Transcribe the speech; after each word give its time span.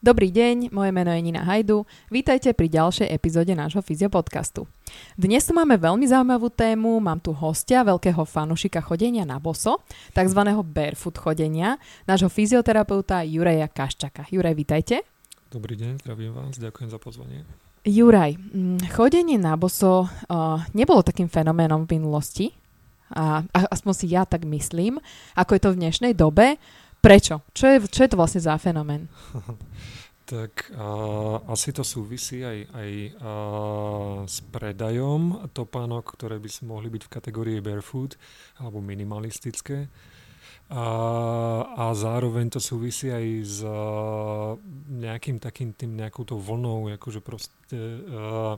Dobrý 0.00 0.32
deň, 0.32 0.72
moje 0.72 0.96
meno 0.96 1.12
je 1.12 1.20
Nina 1.20 1.44
Hajdu. 1.44 1.84
Vítajte 2.08 2.56
pri 2.56 2.72
ďalšej 2.72 3.12
epizóde 3.12 3.52
nášho 3.52 3.84
fyziopodcastu. 3.84 4.64
Dnes 5.12 5.44
tu 5.44 5.52
máme 5.52 5.76
veľmi 5.76 6.08
zaujímavú 6.08 6.48
tému, 6.48 7.04
mám 7.04 7.20
tu 7.20 7.36
hostia, 7.36 7.84
veľkého 7.84 8.24
fanušika 8.24 8.80
chodenia 8.80 9.28
na 9.28 9.36
boso, 9.36 9.84
tzv. 10.16 10.40
barefoot 10.64 11.20
chodenia, 11.20 11.76
nášho 12.08 12.32
fyzioterapeuta 12.32 13.28
Juraja 13.28 13.68
Kaščaka. 13.68 14.24
Juraj, 14.32 14.56
vítajte. 14.56 15.04
Dobrý 15.52 15.76
deň, 15.76 16.00
zdravím 16.00 16.32
vás, 16.32 16.56
ďakujem 16.56 16.88
za 16.88 16.96
pozvanie. 16.96 17.44
Juraj, 17.84 18.40
mm, 18.40 18.88
chodenie 18.96 19.36
na 19.36 19.60
boso 19.60 20.08
uh, 20.08 20.64
nebolo 20.72 21.04
takým 21.04 21.28
fenoménom 21.28 21.84
v 21.84 22.00
minulosti, 22.00 22.56
a, 23.10 23.42
a 23.42 23.58
aspoň 23.74 23.92
si 23.94 24.06
ja 24.14 24.22
tak 24.22 24.46
myslím, 24.46 25.02
ako 25.34 25.50
je 25.58 25.60
to 25.60 25.70
v 25.74 25.80
dnešnej 25.82 26.12
dobe. 26.14 26.62
Prečo? 27.00 27.40
Čo 27.56 27.64
je, 27.66 27.76
čo 27.88 28.00
je 28.04 28.10
to 28.12 28.20
vlastne 28.20 28.44
za 28.44 28.60
fenomén? 28.60 29.08
tak 30.30 30.70
uh, 30.78 31.42
asi 31.50 31.74
to 31.74 31.82
súvisí 31.82 32.46
aj, 32.46 32.58
aj 32.70 32.90
uh, 33.18 34.22
s 34.30 34.46
predajom 34.46 35.50
topánok, 35.50 36.14
ktoré 36.14 36.38
by 36.38 36.46
mohli 36.62 36.86
byť 36.86 37.02
v 37.02 37.12
kategórii 37.12 37.58
barefoot 37.58 38.14
alebo 38.62 38.78
minimalistické. 38.78 39.90
A, 40.70 40.86
a 41.74 41.84
zároveň 41.98 42.46
to 42.46 42.62
súvisí 42.62 43.10
aj 43.10 43.26
s 43.42 43.58
uh, 43.66 44.54
nejakým 44.86 45.42
takým 45.42 45.74
tým 45.74 45.98
nejakou 45.98 46.22
tou 46.22 46.38
vlnou, 46.38 46.86
akože 46.94 47.18
proste 47.18 47.74
uh, 48.06 48.54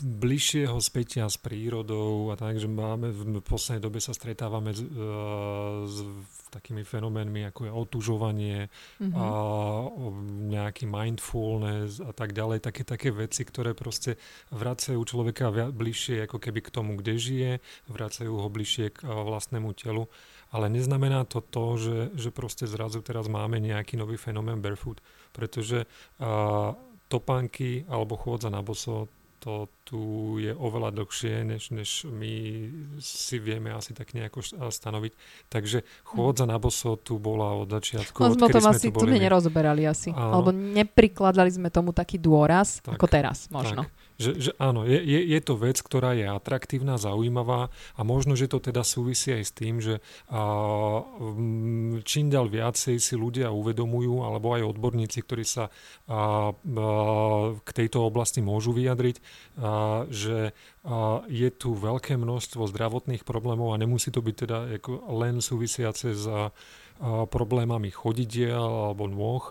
bližšieho 0.00 0.74
spätia 0.82 1.30
s 1.30 1.38
prírodou 1.38 2.34
a 2.34 2.34
tak, 2.34 2.58
že 2.58 2.66
máme 2.66 3.14
v 3.14 3.38
poslednej 3.38 3.78
dobe 3.78 4.02
sa 4.02 4.10
stretávame 4.10 4.74
s, 4.74 4.82
uh, 4.82 5.86
s 5.86 6.02
takými 6.50 6.82
fenoménmi 6.82 7.46
ako 7.46 7.70
je 7.70 7.72
otužovanie 7.72 8.58
mm-hmm. 8.66 9.14
a 9.14 9.26
nejaký 10.50 10.90
mindfulness 10.90 12.02
a 12.02 12.10
tak 12.10 12.34
ďalej, 12.34 12.66
také, 12.66 12.82
také 12.82 13.14
veci, 13.14 13.46
ktoré 13.46 13.78
proste 13.78 14.18
vracajú 14.50 14.98
človeka 15.06 15.54
bližšie 15.70 16.26
ako 16.26 16.42
keby 16.42 16.66
k 16.66 16.74
tomu, 16.74 16.98
kde 16.98 17.14
žije, 17.14 17.50
vracajú 17.86 18.42
ho 18.42 18.48
bližšie 18.50 18.90
k 18.90 19.06
vlastnému 19.06 19.70
telu, 19.78 20.10
ale 20.50 20.66
neznamená 20.66 21.22
to 21.30 21.38
to, 21.38 21.78
že, 21.78 21.98
že 22.18 22.30
proste 22.34 22.66
zrazu 22.66 23.06
teraz 23.06 23.30
máme 23.30 23.62
nejaký 23.62 23.94
nový 23.94 24.18
fenomén 24.18 24.58
barefoot, 24.58 24.98
pretože 25.30 25.86
uh, 25.86 26.74
topánky 27.06 27.86
alebo 27.86 28.18
chôdza 28.18 28.50
na 28.50 28.62
boso 28.62 29.06
to 29.40 29.72
tu 29.88 30.00
je 30.38 30.52
oveľa 30.54 30.94
dlhšie, 30.94 31.42
než, 31.48 31.72
než 31.74 32.06
my 32.06 32.32
si 33.00 33.36
vieme 33.40 33.72
asi 33.74 33.96
tak 33.96 34.14
nejako 34.14 34.44
stanoviť. 34.70 35.12
Takže 35.50 35.82
chôdza 36.06 36.44
na 36.46 36.60
boso 36.60 36.94
tu 37.00 37.18
bola 37.18 37.58
od 37.58 37.72
začiatku. 37.72 38.20
No 38.20 38.36
sme 38.36 38.52
to 38.52 38.60
asi 38.60 38.92
tu, 38.92 39.02
tu 39.02 39.10
nerozoberali 39.10 39.88
asi. 39.88 40.14
Áno. 40.14 40.38
Alebo 40.38 40.54
neprikladali 40.54 41.50
sme 41.50 41.72
tomu 41.72 41.90
taký 41.90 42.20
dôraz, 42.20 42.84
tak, 42.84 43.00
ako 43.00 43.06
teraz 43.10 43.50
možno. 43.50 43.88
Tak. 43.88 43.99
Že, 44.20 44.32
že 44.36 44.50
áno, 44.60 44.84
je, 44.84 45.00
je, 45.00 45.20
je 45.32 45.40
to 45.40 45.56
vec, 45.56 45.80
ktorá 45.80 46.12
je 46.12 46.28
atraktívna, 46.28 47.00
zaujímavá 47.00 47.72
a 47.96 48.00
možno, 48.04 48.36
že 48.36 48.52
to 48.52 48.60
teda 48.60 48.84
súvisí 48.84 49.32
aj 49.32 49.44
s 49.48 49.52
tým, 49.56 49.80
že 49.80 50.04
a, 50.28 50.44
čím 52.04 52.28
ďal 52.28 52.52
viacej 52.52 53.00
si 53.00 53.14
ľudia 53.16 53.48
uvedomujú, 53.48 54.20
alebo 54.20 54.52
aj 54.52 54.76
odborníci, 54.76 55.24
ktorí 55.24 55.48
sa 55.48 55.72
a, 55.72 55.72
a, 55.72 56.20
k 57.64 57.70
tejto 57.72 58.04
oblasti 58.04 58.44
môžu 58.44 58.76
vyjadriť, 58.76 59.16
a, 59.56 60.04
že 60.12 60.52
a, 60.84 61.24
je 61.24 61.48
tu 61.48 61.72
veľké 61.72 62.20
množstvo 62.20 62.68
zdravotných 62.68 63.24
problémov 63.24 63.72
a 63.72 63.80
nemusí 63.80 64.12
to 64.12 64.20
byť 64.20 64.36
teda 64.36 64.58
ako 64.76 65.00
len 65.16 65.40
súvisiace 65.40 66.12
s 66.12 66.28
a, 66.28 66.52
problémami 67.24 67.88
chodidiel 67.88 68.92
alebo 68.92 69.08
nôh 69.08 69.44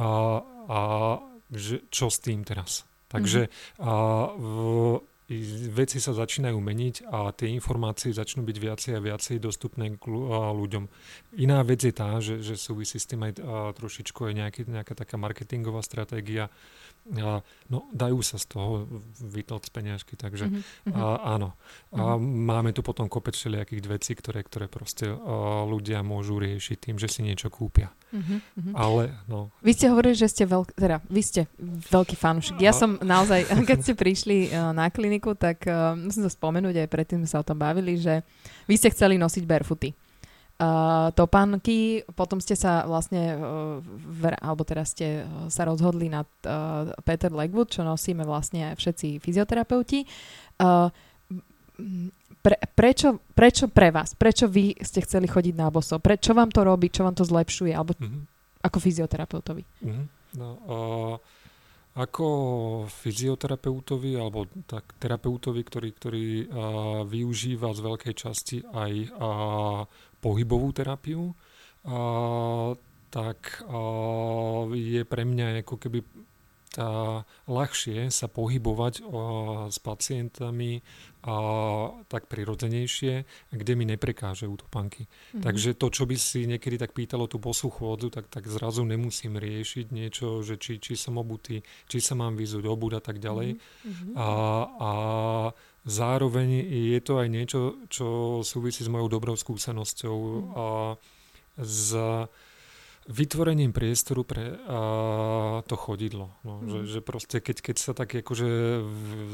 a, 0.00 0.40
a 0.72 0.80
že 1.52 1.84
čo 1.92 2.08
s 2.08 2.24
tým 2.24 2.40
teraz? 2.40 2.88
Takže 3.06 3.46
mm-hmm. 3.46 3.82
a, 3.82 3.92
v, 4.34 4.46
veci 5.74 5.98
sa 5.98 6.14
začínajú 6.14 6.54
meniť 6.54 7.10
a 7.10 7.34
tie 7.34 7.50
informácie 7.50 8.14
začnú 8.14 8.46
byť 8.46 8.56
viacej 8.62 8.92
a 8.94 9.02
viacej 9.02 9.42
dostupné 9.42 9.98
k 9.98 10.04
ľuďom. 10.54 10.86
Iná 11.42 11.66
vec 11.66 11.82
je 11.82 11.90
tá, 11.90 12.22
že, 12.22 12.38
že 12.46 12.54
súvisí 12.54 13.02
s 13.02 13.10
tým 13.10 13.26
aj 13.26 13.42
trošičku 13.74 14.22
aj 14.22 14.34
nejaký, 14.38 14.60
nejaká 14.70 14.94
taká 14.94 15.18
marketingová 15.18 15.82
stratégia, 15.82 16.46
a, 17.14 17.38
no, 17.70 17.86
dajú 17.94 18.18
sa 18.18 18.34
z 18.34 18.50
toho 18.50 18.90
vytlať 19.22 19.70
peniažky, 19.70 20.18
takže 20.18 20.50
mm-hmm. 20.50 20.94
a, 20.94 21.38
áno. 21.38 21.54
A 21.94 22.18
mm-hmm. 22.18 22.46
máme 22.50 22.70
tu 22.74 22.82
potom 22.82 23.06
kopec 23.06 23.38
všelijakých 23.38 23.82
vecí, 23.86 24.12
ktoré, 24.18 24.42
ktoré 24.42 24.66
proste 24.66 25.14
a, 25.14 25.16
ľudia 25.66 26.02
môžu 26.02 26.42
riešiť 26.42 26.90
tým, 26.90 26.96
že 26.98 27.06
si 27.06 27.22
niečo 27.22 27.46
kúpia. 27.46 27.94
Mm-hmm. 28.10 28.74
Ale, 28.74 29.14
no. 29.30 29.54
Vy 29.62 29.72
ste 29.78 29.86
hovorili, 29.86 30.18
že 30.18 30.26
ste 30.26 30.50
veľký, 30.50 30.74
teda, 30.74 30.98
vy 31.06 31.22
ste 31.22 31.40
veľký 31.90 32.16
fanúšik. 32.18 32.58
Ja 32.58 32.74
a... 32.74 32.78
som 32.78 32.98
naozaj, 32.98 33.46
keď 33.70 33.78
ste 33.86 33.94
prišli 33.94 34.50
uh, 34.50 34.74
na 34.74 34.90
kliniku, 34.90 35.38
tak 35.38 35.62
uh, 35.70 35.94
musím 35.94 36.26
to 36.26 36.32
spomenúť, 36.32 36.82
aj 36.82 36.88
predtým 36.90 37.22
sme 37.22 37.28
sa 37.30 37.38
o 37.42 37.46
tom 37.46 37.62
bavili, 37.62 37.94
že 37.94 38.26
vy 38.66 38.74
ste 38.74 38.90
chceli 38.90 39.14
nosiť 39.14 39.46
barefooty 39.46 40.05
uh, 40.60 41.12
topánky, 41.12 42.04
potom 42.16 42.40
ste 42.40 42.56
sa 42.56 42.84
vlastne, 42.88 43.36
uh, 43.36 43.78
ver, 43.96 44.36
alebo 44.40 44.64
teraz 44.64 44.96
ste 44.96 45.24
uh, 45.24 45.48
sa 45.52 45.68
rozhodli 45.68 46.08
na 46.08 46.24
uh, 46.24 46.92
Peter 47.04 47.32
Legwood, 47.32 47.72
čo 47.72 47.84
nosíme 47.84 48.24
vlastne 48.24 48.72
všetci 48.76 49.20
fyzioterapeuti. 49.20 50.04
Uh, 50.60 50.88
pre, 52.40 52.56
prečo, 52.72 53.20
prečo 53.36 53.66
pre 53.68 53.92
vás? 53.92 54.16
Prečo 54.16 54.48
vy 54.48 54.76
ste 54.80 55.04
chceli 55.04 55.28
chodiť 55.28 55.54
na 55.56 55.68
boso? 55.68 56.00
Pre, 56.00 56.16
čo 56.16 56.32
vám 56.32 56.48
to 56.48 56.64
robí? 56.64 56.88
Čo 56.88 57.04
vám 57.04 57.16
to 57.16 57.24
zlepšuje? 57.26 57.72
Alebo 57.74 57.92
mm-hmm. 57.98 58.22
ako 58.64 58.78
fyzioterapeutovi? 58.80 59.62
Mm-hmm. 59.84 60.06
No, 60.36 60.48
uh, 60.68 61.14
ako 61.96 62.26
fyzioterapeutovi 62.92 64.20
alebo 64.20 64.44
tak 64.68 64.84
terapeutovi, 65.00 65.64
ktorý, 65.64 65.88
ktorý 65.96 66.26
uh, 66.44 66.44
využíva 67.08 67.72
z 67.72 67.80
veľkej 67.80 68.14
časti 68.14 68.60
aj 68.68 68.92
uh, 69.16 69.80
pohybovú 70.20 70.72
terapiu, 70.72 71.32
a, 71.86 72.74
tak 73.10 73.64
a, 73.64 73.80
je 74.74 75.02
pre 75.06 75.22
mňa 75.24 75.62
ako 75.64 75.76
keby 75.80 76.04
tá, 76.76 77.24
ľahšie 77.48 78.12
sa 78.12 78.28
pohybovať 78.28 79.00
a, 79.00 79.06
s 79.72 79.80
pacientami 79.80 80.84
a 81.26 81.36
tak 82.06 82.28
prirodzenejšie, 82.28 83.26
kde 83.50 83.72
mi 83.74 83.88
neprekážajú 83.88 84.52
topánky. 84.60 85.08
Mm-hmm. 85.08 85.42
Takže 85.42 85.74
to, 85.74 85.88
čo 85.90 86.04
by 86.06 86.14
si 86.14 86.44
niekedy 86.44 86.76
tak 86.76 86.92
pýtalo 86.92 87.26
tú 87.26 87.40
bosú 87.40 87.72
chôdzu, 87.72 88.12
tak, 88.12 88.28
tak 88.28 88.46
zrazu 88.46 88.84
nemusím 88.84 89.40
riešiť 89.40 89.86
niečo, 89.90 90.44
že 90.44 90.60
či, 90.60 90.78
či 90.78 90.94
som 90.94 91.16
obutý, 91.16 91.64
či 91.88 91.98
sa 91.98 92.14
mám 92.14 92.36
vyzúť 92.36 92.68
obúť 92.68 92.92
a 93.00 93.02
tak 93.02 93.18
ďalej. 93.18 93.56
Mm-hmm. 93.56 94.12
A, 94.14 94.28
a 94.68 94.90
zároveň 95.86 96.66
je 96.66 97.00
to 97.00 97.22
aj 97.22 97.28
niečo, 97.30 97.60
čo 97.86 98.06
súvisí 98.42 98.82
s 98.82 98.90
mojou 98.90 99.06
dobrou 99.06 99.38
skúsenosťou 99.38 100.18
mm. 100.18 100.42
a 100.58 100.66
s 101.62 101.94
vytvorením 103.06 103.70
priestoru 103.70 104.26
pre 104.26 104.58
a, 104.66 105.62
to 105.62 105.78
chodidlo. 105.78 106.34
No, 106.42 106.58
mm. 106.58 106.66
že, 106.66 106.78
že 106.98 107.00
proste 107.06 107.38
keď, 107.38 107.62
keď 107.62 107.76
sa 107.78 107.92
tak 107.94 108.18
akože 108.18 108.82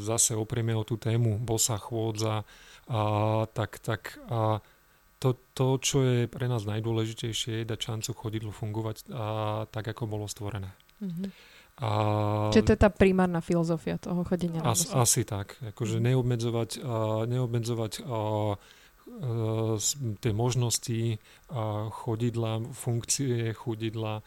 zase 0.05 0.37
oprieme 0.37 0.77
o 0.77 0.85
tú 0.85 1.01
tému 1.01 1.41
bosa 1.41 1.81
chôdza, 1.81 2.45
a, 2.87 3.03
tak, 3.49 3.81
tak 3.81 4.21
a, 4.29 4.61
to, 5.17 5.41
to, 5.57 5.81
čo 5.81 5.99
je 6.05 6.19
pre 6.29 6.53
nás 6.53 6.69
najdôležitejšie, 6.69 7.65
je 7.65 7.71
dať 7.73 7.81
šancu 7.81 8.11
chodidlu 8.13 8.53
fungovať 8.53 9.09
a, 9.09 9.65
tak, 9.73 9.89
ako 9.89 10.05
bolo 10.05 10.29
stvorené. 10.29 10.69
Mm-hmm. 11.01 11.29
A... 11.83 11.91
Čiže 12.55 12.63
to 12.63 12.73
je 12.79 12.81
tá 12.81 12.91
primárna 12.95 13.43
filozofia 13.43 13.99
toho 13.99 14.23
chodenia? 14.23 14.63
As, 14.63 14.87
asi 14.95 15.27
tak. 15.27 15.59
Akože 15.75 15.99
neobmedzovať, 15.99 16.79
uh, 16.79 17.27
neobmedzovať 17.27 18.07
uh, 18.07 18.55
tie 20.23 20.33
možnosti 20.33 21.19
chodidla, 21.91 22.53
funkcie 22.73 23.53
chodidla 23.53 24.25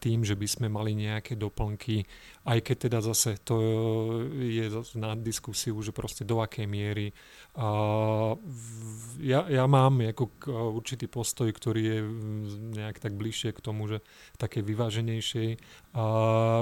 tým, 0.00 0.24
že 0.24 0.38
by 0.38 0.46
sme 0.48 0.66
mali 0.72 0.96
nejaké 0.96 1.36
doplnky, 1.36 2.06
aj 2.44 2.58
keď 2.60 2.76
teda 2.88 2.98
zase 3.00 3.40
to 3.40 3.56
je 4.36 4.68
na 5.00 5.16
diskusiu, 5.16 5.80
že 5.80 5.96
proste 5.96 6.28
do 6.28 6.44
akej 6.44 6.68
miery 6.68 7.16
a 7.56 7.68
ja, 9.22 9.46
ja 9.48 9.64
mám 9.64 10.02
ako 10.04 10.34
určitý 10.76 11.08
postoj, 11.08 11.48
ktorý 11.48 11.82
je 11.82 11.98
nejak 12.76 13.00
tak 13.00 13.16
bližšie 13.16 13.54
k 13.56 13.64
tomu, 13.64 13.86
že 13.88 14.04
také 14.36 14.60
vyváženejšej, 14.60 15.56
a 15.94 16.04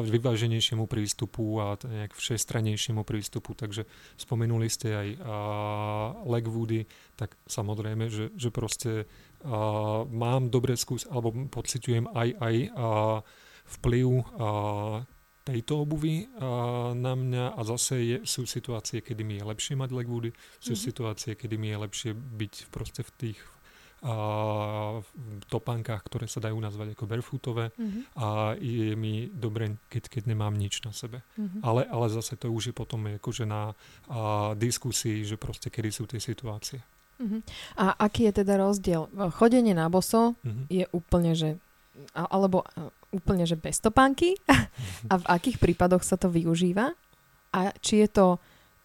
vyváženejšiemu 0.05 0.85
prístupu 0.85 1.59
a 1.59 1.81
nejak 1.81 2.13
všestranejšiemu 2.13 3.03
prístupu. 3.09 3.57
Takže 3.57 3.89
spomenuli 4.21 4.69
ste 4.69 4.89
aj 4.93 5.09
a 5.25 5.37
tak 7.17 7.35
samozrejme, 7.49 8.13
že, 8.13 8.31
že 8.37 8.53
proste 8.53 9.09
a, 9.43 10.05
mám 10.07 10.53
dobré 10.53 10.77
skús, 10.77 11.09
alebo 11.09 11.33
pociťujem 11.49 12.13
aj, 12.13 12.29
aj 12.37 12.55
a, 12.77 12.89
vplyv 13.81 14.09
a, 14.13 14.23
tejto 15.43 15.83
obuvy 15.83 16.31
na 16.95 17.13
mňa 17.19 17.59
a 17.59 17.61
zase 17.67 17.95
je, 17.99 18.17
sú 18.23 18.47
situácie, 18.47 19.03
kedy 19.03 19.23
mi 19.27 19.39
je 19.39 19.45
lepšie 19.45 19.75
mať 19.75 19.91
legwoody, 19.91 20.31
sú 20.63 20.73
mm-hmm. 20.73 20.87
situácie, 20.87 21.31
kedy 21.35 21.55
mi 21.59 21.75
je 21.75 21.79
lepšie 21.83 22.11
byť 22.15 22.55
proste 22.71 23.03
v 23.03 23.11
tých 23.19 23.39
a, 24.03 24.99
v 24.99 25.45
topánkach, 25.47 26.03
ktoré 26.03 26.27
sa 26.27 26.43
dajú 26.43 26.59
nazvať 26.59 26.99
ako 26.99 27.07
barefootové 27.07 27.71
Mhm. 27.79 28.01
a 28.19 28.59
je 28.59 28.99
mi 28.99 29.31
dobre, 29.31 29.79
keď, 29.87 30.11
keď 30.11 30.23
nemám 30.27 30.59
nič 30.59 30.83
na 30.83 30.91
sebe. 30.91 31.23
Mhm. 31.39 31.63
Ale, 31.63 31.87
ale 31.87 32.07
zase 32.11 32.35
to 32.35 32.51
už 32.51 32.71
je 32.71 32.75
potom 32.75 33.07
akože 33.07 33.47
na 33.47 33.79
a, 34.11 34.59
diskusii, 34.59 35.23
že 35.23 35.39
proste 35.39 35.71
kedy 35.71 35.91
sú 35.95 36.11
tie 36.11 36.19
situácie. 36.19 36.83
Mhm. 37.23 37.47
A 37.79 37.95
aký 38.03 38.27
je 38.27 38.43
teda 38.43 38.59
rozdiel? 38.59 39.07
Chodenie 39.39 39.75
na 39.79 39.87
boso 39.87 40.35
Mhm. 40.43 40.67
je 40.67 40.85
úplne, 40.91 41.39
že 41.39 41.63
alebo 42.13 42.63
a, 42.63 42.89
úplne, 43.11 43.45
že 43.45 43.55
bez 43.55 43.79
topánky 43.79 44.35
a 45.13 45.15
v 45.15 45.25
akých 45.27 45.59
prípadoch 45.59 46.01
sa 46.01 46.15
to 46.15 46.27
využíva 46.27 46.93
a 47.51 47.61
či 47.79 48.01
je 48.01 48.09
to 48.09 48.27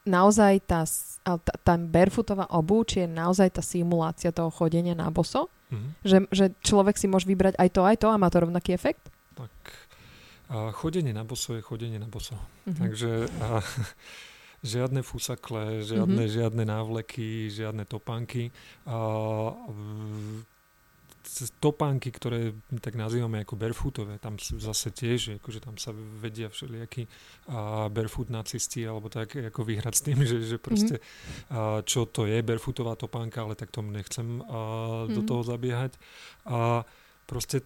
naozaj 0.04 0.64
tá, 0.64 0.84
tá, 1.22 1.36
tá 1.40 1.74
barefootová 1.76 2.48
obu, 2.50 2.84
či 2.84 3.04
je 3.04 3.10
naozaj 3.10 3.50
tá 3.50 3.62
simulácia 3.62 4.32
toho 4.32 4.48
chodenia 4.50 4.94
na 4.94 5.08
boso, 5.08 5.48
Mhm. 5.68 5.90
že, 6.00 6.18
že 6.32 6.46
človek 6.62 6.96
si 6.96 7.06
môže 7.06 7.28
vybrať 7.28 7.56
aj 7.56 7.70
to, 7.70 7.82
aj 7.84 7.98
to 8.00 8.08
a 8.08 8.16
má 8.16 8.32
to 8.32 8.40
rovnaký 8.40 8.72
efekt? 8.72 9.12
Tak 9.36 9.52
a 10.48 10.72
chodenie 10.72 11.12
na 11.12 11.28
boso 11.28 11.52
je 11.52 11.62
chodenie 11.62 12.00
na 12.00 12.08
boso. 12.08 12.40
Mhm. 12.64 12.76
Takže 12.78 13.12
a, 13.44 13.48
žiadne 14.64 15.00
fusakle, 15.02 15.84
žiadne, 15.84 16.24
Mhm. 16.24 16.32
žiadne 16.32 16.64
návleky, 16.64 17.48
žiadne 17.48 17.84
topánky. 17.84 18.48
A, 18.84 18.96
v- 19.68 20.48
topánky, 21.60 22.10
ktoré 22.10 22.56
tak 22.80 22.96
nazývame 22.96 23.44
ako 23.44 23.60
barefootové, 23.60 24.18
tam 24.18 24.40
sú 24.40 24.58
zase 24.58 24.90
tiež, 24.90 25.38
akože 25.44 25.60
tam 25.60 25.76
sa 25.78 25.92
vedia 25.94 26.48
všelijakí 26.50 27.06
barefoot 27.92 28.32
nacisti 28.32 28.84
alebo 28.88 29.12
tak 29.12 29.36
ako 29.36 29.62
vyhrať 29.68 29.94
s 29.94 30.02
tým, 30.02 30.20
že, 30.30 30.44
že 30.44 30.58
proste 30.58 31.04
a, 31.52 31.84
čo 31.84 32.08
to 32.08 32.26
je 32.26 32.40
barefootová 32.42 32.96
topánka, 32.98 33.44
ale 33.44 33.54
tak 33.60 33.70
tomu 33.70 33.92
nechcem 33.92 34.42
a, 34.44 35.06
do 35.12 35.22
Mhm. 35.22 35.28
toho 35.28 35.42
zabiehať. 35.44 35.94
A 36.48 36.84
proste 37.28 37.62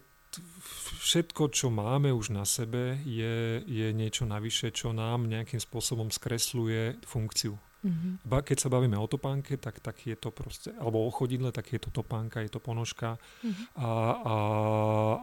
všetko, 1.01 1.51
čo 1.51 1.67
máme 1.67 2.13
už 2.15 2.31
na 2.31 2.47
sebe, 2.47 2.97
je, 3.03 3.59
je 3.67 3.87
niečo 3.91 4.23
navyše, 4.23 4.71
čo 4.71 4.95
nám 4.95 5.27
nejakým 5.27 5.59
spôsobom 5.59 6.07
skresluje 6.07 6.95
funkciu. 7.03 7.59
Mhm. 7.81 8.21
Ba, 8.23 8.39
keď 8.39 8.57
sa 8.57 8.69
bavíme 8.69 8.93
o 8.93 9.05
topánke, 9.05 9.57
tak, 9.57 9.79
tak 9.79 9.97
je 10.01 10.13
to 10.13 10.29
proste, 10.29 10.69
alebo 10.71 11.01
o 11.01 11.09
chodidle, 11.09 11.49
tak 11.49 11.65
je 11.67 11.77
to 11.77 11.89
topánka, 11.91 12.37
je 12.39 12.49
to 12.49 12.57
ponožka 12.57 13.17
Mhm. 13.41 13.63
a, 13.75 13.89
a, 14.21 14.35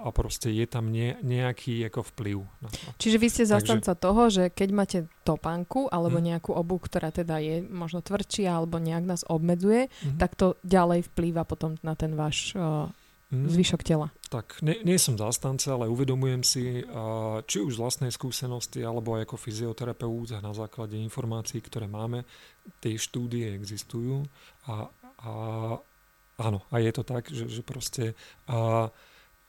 a 0.00 0.08
proste 0.10 0.50
je 0.50 0.66
tam 0.66 0.88
ne, 0.88 1.14
nejaký 1.20 1.86
ako 1.86 2.02
vplyv 2.08 2.38
na 2.58 2.68
to. 2.68 2.78
Čiže 2.98 3.16
vy 3.16 3.28
ste 3.28 3.42
Takže- 3.42 3.54
zastanca 3.54 3.92
toho, 3.94 4.22
že 4.26 4.50
keď 4.50 4.68
máte 4.70 4.98
topánku 5.22 5.86
alebo 5.86 6.18
Mhm. 6.18 6.24
nejakú 6.26 6.50
obu, 6.50 6.78
ktorá 6.78 7.08
teda 7.10 7.38
je 7.38 7.62
možno 7.62 8.00
tvrdšia 8.00 8.50
alebo 8.52 8.76
nejak 8.76 9.04
nás 9.04 9.22
obmedzuje, 9.22 9.86
Mhm. 9.86 10.18
tak 10.18 10.34
to 10.34 10.58
ďalej 10.62 11.06
vplýva 11.08 11.42
potom 11.42 11.78
na 11.80 11.94
ten 11.94 12.12
váš 12.12 12.52
uh. 12.54 12.90
Zvyšok 13.30 13.84
tela. 13.84 14.08
Tak, 14.32 14.64
nie, 14.64 14.80
nie 14.84 14.96
som 14.96 15.20
zastanca, 15.20 15.76
ale 15.76 15.92
uvedomujem 15.92 16.40
si, 16.40 16.80
a, 16.88 17.40
či 17.44 17.60
už 17.60 17.76
z 17.76 17.80
vlastnej 17.80 18.12
skúsenosti, 18.12 18.80
alebo 18.80 19.16
aj 19.16 19.28
ako 19.28 19.36
fyzioterapeut 19.36 20.40
na 20.40 20.52
základe 20.56 20.96
informácií, 20.96 21.60
ktoré 21.60 21.84
máme, 21.88 22.24
tie 22.80 22.96
štúdie 22.96 23.52
existujú 23.52 24.24
a, 24.68 24.88
a 25.20 25.32
áno, 26.40 26.58
a 26.72 26.74
je 26.80 26.92
to 26.92 27.02
tak, 27.04 27.28
že, 27.28 27.48
že 27.48 27.60
proste 27.60 28.16
a, 28.48 28.88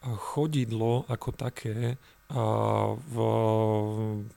a 0.04 0.10
chodidlo 0.16 1.08
ako 1.08 1.30
také, 1.36 1.96
a 2.30 2.44
v, 2.94 3.16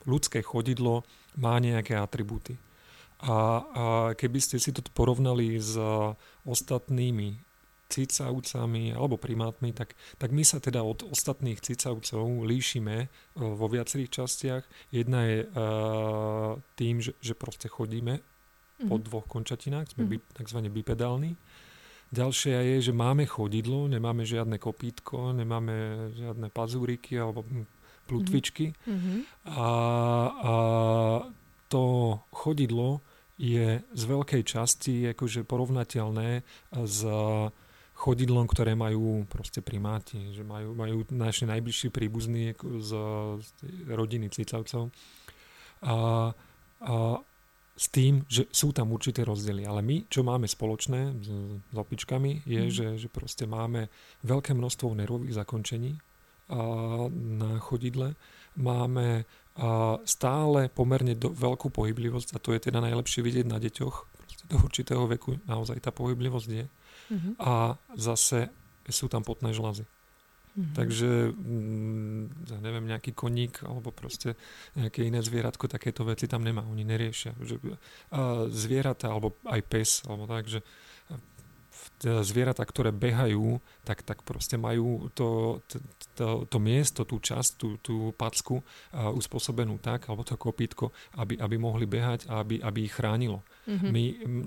ľudské 0.06 0.41
chodidlo 0.41 1.03
má 1.37 1.59
nejaké 1.59 1.99
atribúty. 1.99 2.56
A, 3.23 3.31
a 3.31 3.85
keby 4.19 4.38
ste 4.43 4.59
si 4.59 4.75
to 4.75 4.83
porovnali 4.95 5.55
s 5.59 5.79
ostatnými 6.43 7.51
cicavcami 7.93 8.97
alebo 8.97 9.21
primátmi, 9.21 9.77
tak, 9.77 9.93
tak 10.17 10.33
my 10.33 10.41
sa 10.41 10.56
teda 10.56 10.81
od 10.81 11.05
ostatných 11.05 11.61
cicavcov 11.61 12.25
líšime 12.49 12.97
e, 13.05 13.06
vo 13.37 13.69
viacerých 13.69 14.25
častiach. 14.25 14.65
Jedna 14.89 15.21
je 15.29 15.39
uh, 15.44 16.56
tým, 16.75 17.05
že, 17.05 17.12
že 17.21 17.37
proste 17.37 17.69
chodíme 17.69 18.25
po 18.83 18.97
Mhm. 18.99 19.05
dvoch 19.05 19.27
končatinách, 19.29 19.93
sme 19.93 20.03
Mhm. 20.05 20.11
bi, 20.11 20.17
tzv. 20.33 20.59
bipedálni. 20.73 21.37
Ďalšia 22.12 22.61
je, 22.77 22.77
že 22.89 22.93
máme 22.93 23.25
chodidlo, 23.25 23.89
nemáme 23.89 24.27
žiadne 24.27 24.59
kopítko, 24.59 25.33
nemáme 25.33 26.09
žiadne 26.12 26.53
pazúriky 26.53 27.17
alebo 27.17 27.45
plutvičky. 28.05 28.75
Mhm. 28.85 29.15
A, 29.49 29.71
a 30.35 30.55
to 31.69 31.85
chodidlo 32.35 33.00
je 33.41 33.81
z 33.81 34.03
veľkej 34.05 34.43
časti 34.45 35.09
akože 35.17 35.43
porovnateľné 35.49 36.45
s 36.85 36.99
chodidlom, 38.02 38.50
ktoré 38.50 38.75
majú 38.75 39.22
proste 39.31 39.62
primáti, 39.62 40.34
že 40.34 40.43
majú, 40.43 40.75
majú 40.75 41.06
naši 41.14 41.46
najbližší 41.46 41.94
príbuzní 41.94 42.58
z, 42.58 42.90
z 43.38 43.49
rodiny 43.87 44.26
cicavcov. 44.26 44.90
A, 45.87 45.94
a 46.82 46.94
s 47.72 47.87
tým, 47.88 48.26
že 48.28 48.50
sú 48.52 48.75
tam 48.75 48.93
určité 48.93 49.25
rozdiely. 49.25 49.64
Ale 49.64 49.81
my, 49.81 50.10
čo 50.10 50.26
máme 50.26 50.44
spoločné 50.50 51.00
s, 51.22 51.28
s 51.72 51.76
opičkami, 51.78 52.43
je, 52.44 52.62
Mhm. 52.66 52.70
že, 52.75 52.87
že 53.06 53.08
proste 53.08 53.46
máme 53.46 53.87
veľké 54.26 54.52
množstvo 54.52 54.93
nervových 54.99 55.38
zakončení 55.38 55.96
a, 55.96 55.99
na 57.08 57.62
chodidle. 57.62 58.19
Máme 58.58 59.25
a, 59.56 59.96
stále 60.04 60.69
pomerne 60.69 61.14
do, 61.16 61.31
veľkú 61.32 61.70
pohyblivosť 61.70 62.34
a 62.34 62.43
to 62.43 62.52
je 62.52 62.60
teda 62.66 62.82
najlepšie 62.82 63.22
vidieť 63.25 63.46
na 63.49 63.62
deťoch. 63.62 63.96
Proste 64.10 64.44
do 64.50 64.56
určitého 64.60 65.06
veku 65.08 65.38
naozaj 65.49 65.81
tá 65.81 65.94
pohyblivosť 65.94 66.50
je. 66.50 66.66
Mhm. 67.12 67.31
A 67.37 67.76
zase 67.93 68.49
sú 68.88 69.12
tam 69.12 69.20
potné 69.20 69.53
žlazy. 69.53 69.85
Mhm. 70.53 70.73
Takže, 70.76 71.11
mm, 71.32 72.23
ja 72.53 72.59
neviem, 72.61 72.85
nejaký 72.85 73.17
koník 73.17 73.64
alebo 73.64 73.88
proste 73.88 74.37
nejaké 74.76 75.05
iné 75.09 75.25
zvieratko, 75.25 75.64
takéto 75.64 76.05
veci 76.05 76.29
tam 76.29 76.44
nemá, 76.44 76.61
oni 76.69 76.85
neriešia. 76.85 77.32
Že, 77.41 77.56
a 78.12 78.49
zvieratá, 78.53 79.09
alebo 79.09 79.41
aj 79.49 79.61
pes, 79.64 80.05
alebo 80.05 80.29
tak, 80.29 80.53
že 80.53 80.61
zvieratá, 82.00 82.62
ktoré 82.62 82.90
behajú, 82.94 83.58
tak, 83.82 84.02
tak 84.02 84.23
proste 84.23 84.58
majú 84.58 85.11
to, 85.14 85.61
to, 85.67 85.76
to, 86.14 86.26
to 86.46 86.58
miesto, 86.58 87.02
tú 87.02 87.19
časť, 87.19 87.50
tú, 87.58 87.69
tú 87.82 87.96
packu 88.14 88.62
a, 88.93 89.11
uspôsobenú 89.11 89.79
tak, 89.82 90.06
alebo 90.06 90.23
to 90.23 90.38
kopítko, 90.38 90.94
aby, 91.19 91.38
aby 91.38 91.56
mohli 91.58 91.87
behať 91.87 92.31
a 92.31 92.43
aby, 92.43 92.62
aby 92.62 92.81
ich 92.87 92.94
chránilo. 92.94 93.43
Mhm. 93.67 93.87
My, 93.90 94.02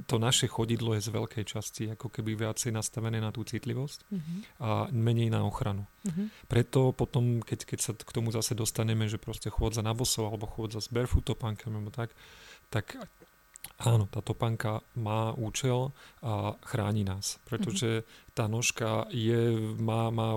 to 0.08 0.16
naše 0.20 0.48
chodidlo 0.48 0.96
je 0.96 1.06
z 1.06 1.10
veľkej 1.12 1.44
časti 1.48 1.84
ako 1.96 2.12
keby 2.12 2.36
viacej 2.36 2.72
nastavené 2.76 3.20
na 3.24 3.32
tú 3.32 3.44
citlivosť 3.44 4.08
Mhm. 4.12 4.36
a 4.62 4.70
menej 4.92 5.30
na 5.32 5.44
ochranu. 5.44 5.88
Mhm. 6.08 6.48
Preto 6.48 6.92
potom, 6.92 7.42
keď, 7.42 7.60
keď 7.66 7.80
sa 7.82 7.92
k 7.96 8.12
tomu 8.12 8.32
zase 8.32 8.56
dostaneme, 8.56 9.08
že 9.10 9.18
proste 9.18 9.50
chôdza 9.50 9.82
na 9.82 9.92
bosov 9.92 10.30
alebo 10.32 10.48
chôdza 10.48 10.80
s 10.84 10.92
barefoot 10.92 11.26
alebo 11.26 11.90
tak, 11.92 12.14
tak 12.70 12.96
áno, 13.80 14.08
tá 14.08 14.24
topánka 14.24 14.80
má 14.96 15.36
účel 15.36 15.92
a 16.24 16.56
chráni 16.64 17.04
nás. 17.04 17.44
Pretože 17.44 18.08
tá 18.32 18.48
nožka 18.48 19.08
je, 19.12 19.56
má, 19.80 20.12
má 20.12 20.36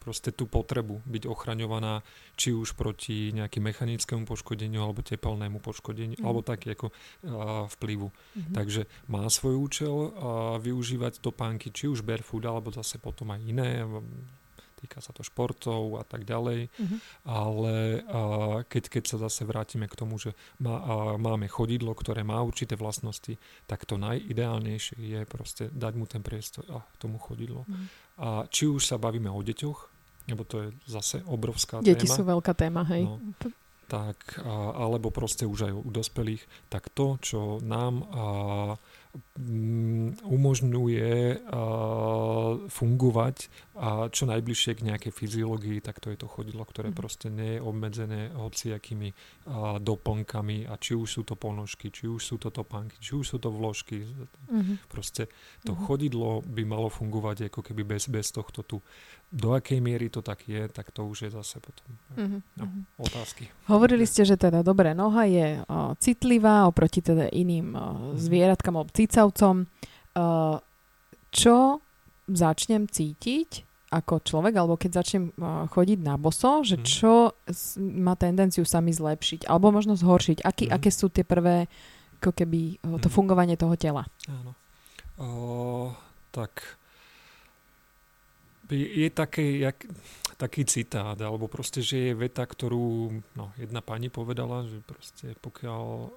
proste 0.00 0.32
tú 0.32 0.44
potrebu 0.48 1.00
byť 1.04 1.24
ochraňovaná 1.28 2.04
či 2.36 2.56
už 2.56 2.76
proti 2.76 3.32
nejakým 3.36 3.64
mechanickému 3.64 4.24
poškodeniu 4.24 4.80
alebo 4.80 5.04
tepelnému 5.04 5.60
poškodeniu 5.60 6.16
Mhm. 6.20 6.24
alebo 6.24 6.40
taký 6.40 6.72
ako 6.72 6.88
a, 6.88 6.92
vplyvu. 7.68 8.08
Mhm. 8.36 8.52
Takže 8.56 8.82
má 9.08 9.28
svoj 9.28 9.56
účel 9.60 9.94
a 10.16 10.56
využívať 10.60 11.20
topánky, 11.20 11.72
či 11.72 11.88
už 11.88 12.04
barefoot, 12.04 12.44
alebo 12.44 12.72
zase 12.72 12.96
potom 12.96 13.32
aj 13.32 13.40
iné, 13.44 13.84
týka 14.80 15.04
sa 15.04 15.12
to 15.12 15.20
športov 15.20 16.00
a 16.00 16.04
tak 16.08 16.24
ďalej, 16.24 16.72
Mhm. 16.80 16.96
ale 17.28 17.74
a, 18.00 18.20
keď, 18.64 18.84
keď 18.88 19.04
sa 19.04 19.16
zase 19.28 19.44
vrátime 19.44 19.84
k 19.86 19.94
tomu, 19.94 20.16
že 20.16 20.32
má, 20.58 20.80
a, 20.80 20.84
máme 21.20 21.46
chodidlo, 21.46 21.92
ktoré 21.92 22.24
má 22.24 22.40
určité 22.40 22.74
vlastnosti, 22.74 23.36
tak 23.68 23.84
to 23.84 24.00
najideálnejšie 24.00 24.96
je 24.96 25.20
proste 25.28 25.68
dať 25.70 25.92
mu 25.94 26.08
ten 26.08 26.24
priestor 26.24 26.64
a 26.72 26.80
tomu 26.96 27.20
chodidlo. 27.20 27.68
Mhm. 27.68 27.84
A 28.20 28.28
či 28.48 28.64
už 28.64 28.84
sa 28.84 28.96
bavíme 28.96 29.28
o 29.28 29.40
deťoch, 29.44 29.78
lebo 30.28 30.42
to 30.44 30.56
je 30.64 30.68
zase 30.86 31.20
obrovská 31.26 31.80
Deti 31.80 32.06
téma 32.06 32.16
sú 32.16 32.22
veľká 32.22 32.52
téma, 32.54 32.84
hej. 32.88 33.04
No. 33.04 33.18
tak, 33.90 34.38
a, 34.38 34.86
alebo 34.86 35.10
proste 35.10 35.42
už 35.50 35.66
aj 35.66 35.72
u 35.74 35.90
dospelých, 35.90 36.46
tak 36.70 36.94
to, 36.94 37.18
čo 37.18 37.58
nám 37.58 38.06
a, 38.06 38.24
umožňuje 40.22 41.10
a, 41.10 41.62
fungovať 42.68 43.36
a 43.80 44.06
čo 44.12 44.28
najbližšie 44.28 44.76
k 44.76 44.86
nejakej 44.86 45.12
fyziológii, 45.12 45.80
tak 45.80 45.98
to 45.98 46.12
je 46.12 46.18
to 46.20 46.28
chodidlo, 46.28 46.62
ktoré 46.62 46.92
Mhm. 46.92 46.96
proste 46.96 47.26
nie 47.32 47.56
je 47.56 47.64
obmedzené 47.64 48.30
hociakými 48.36 49.10
doplnkami 49.80 50.68
a 50.68 50.76
či 50.76 50.94
už 50.94 51.08
sú 51.10 51.22
to 51.24 51.34
ponožky, 51.34 51.90
či 51.90 52.06
už 52.06 52.20
sú 52.20 52.36
to 52.38 52.50
topánky, 52.50 52.94
či 53.00 53.16
už 53.16 53.26
sú 53.26 53.38
to 53.40 53.50
vložky. 53.50 54.04
Mhm. 54.50 54.86
Proste 54.86 55.26
to 55.64 55.72
Mhm. 55.74 55.80
chodidlo 55.86 56.42
by 56.44 56.62
malo 56.64 56.88
fungovať 56.88 57.48
ako 57.48 57.60
keby 57.64 57.82
bez, 57.82 58.06
bez 58.06 58.30
tohto 58.30 58.62
tu. 58.62 58.78
Do 59.32 59.54
akej 59.54 59.78
miery 59.78 60.08
to 60.08 60.20
tak 60.20 60.42
je, 60.44 60.66
tak 60.66 60.90
to 60.90 61.04
už 61.04 61.22
je 61.22 61.30
zase 61.30 61.56
potom 61.56 61.86
Mhm. 62.16 62.38
No. 62.56 62.64
Mhm. 62.64 62.80
otázky. 62.98 63.46
Hovorili 63.64 64.02
ste, 64.02 64.22
že 64.22 64.34
teda 64.34 64.60
dobre, 64.60 64.90
noha 64.92 65.22
je 65.24 65.62
o, 65.62 65.94
citlivá 65.96 66.66
oproti 66.66 66.98
teda 67.00 67.28
iným 67.28 67.70
o, 67.70 67.78
Mhm. 68.10 68.18
zvieratkám 68.18 68.74
alebo 68.74 68.90
cicavcom. 68.90 69.56
O, 70.12 70.26
čo 71.30 71.78
začnem 72.26 72.86
cítiť 72.86 73.50
ako 73.88 74.18
človek, 74.20 74.54
alebo 74.54 74.74
keď 74.74 74.90
začnem 74.96 75.34
chodiť 75.66 75.98
na 76.00 76.14
boso, 76.14 76.62
že 76.62 76.76
Mhm. 76.76 76.84
čo 76.84 77.12
s- 77.44 77.74
má 77.74 78.14
tendenciu 78.14 78.62
sa 78.62 78.78
mi 78.78 78.90
zlepšiť, 78.90 79.46
alebo 79.46 79.70
možno 79.70 79.94
zhoršiť. 79.94 80.38
Aký, 80.40 80.66
Mhm. 80.66 80.72
Aké 80.72 80.90
sú 80.90 81.06
tie 81.06 81.22
prvé, 81.22 81.66
ako 82.18 82.30
keby, 82.32 82.78
to 82.98 83.06
Mhm. 83.06 83.14
fungovanie 83.14 83.54
toho 83.54 83.74
tela? 83.74 84.06
Áno. 84.26 84.54
O, 85.16 85.90
tak 86.30 86.78
je, 88.76 89.08
také, 89.10 89.58
jak, 89.58 89.78
taký 90.40 90.64
citát, 90.64 91.18
alebo 91.20 91.50
proste, 91.50 91.82
že 91.82 92.10
je 92.10 92.12
veta, 92.14 92.46
ktorú 92.46 93.12
no, 93.34 93.52
jedna 93.60 93.84
pani 93.84 94.08
povedala, 94.08 94.64
že 94.66 94.80
proste 94.82 95.34
pokiaľ 95.42 96.10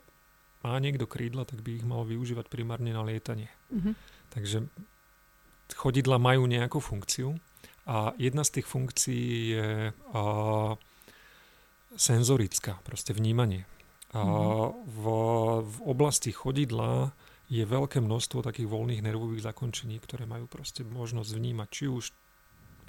má 0.64 0.74
niekto 0.80 1.04
krídla, 1.04 1.44
tak 1.44 1.60
by 1.60 1.84
ich 1.84 1.86
mal 1.86 2.08
využívať 2.08 2.48
primárne 2.48 2.96
na 2.96 3.04
lietanie. 3.04 3.52
Mhm. 3.74 3.92
Takže 4.32 4.58
chodidla 5.76 6.18
majú 6.18 6.48
nejakú 6.50 6.80
funkciu 6.80 7.38
a 7.86 8.16
jedna 8.16 8.48
z 8.48 8.60
tých 8.60 8.68
funkcií 8.68 9.30
je 9.54 9.68
a, 9.92 10.24
senzorická, 11.94 12.82
proste 12.82 13.14
vnímanie. 13.14 13.68
A 14.14 14.22
v, 14.70 15.04
v 15.62 15.78
oblasti 15.90 16.30
chodidla 16.30 17.14
je 17.50 17.66
veľké 17.66 18.02
množstvo 18.02 18.46
takých 18.46 18.70
voľných 18.70 19.02
nervových 19.02 19.46
zakončení, 19.46 19.98
ktoré 20.02 20.30
majú 20.30 20.46
proste 20.46 20.86
možnosť 20.86 21.34
vnímať, 21.34 21.68
či 21.70 21.86
už 21.90 22.14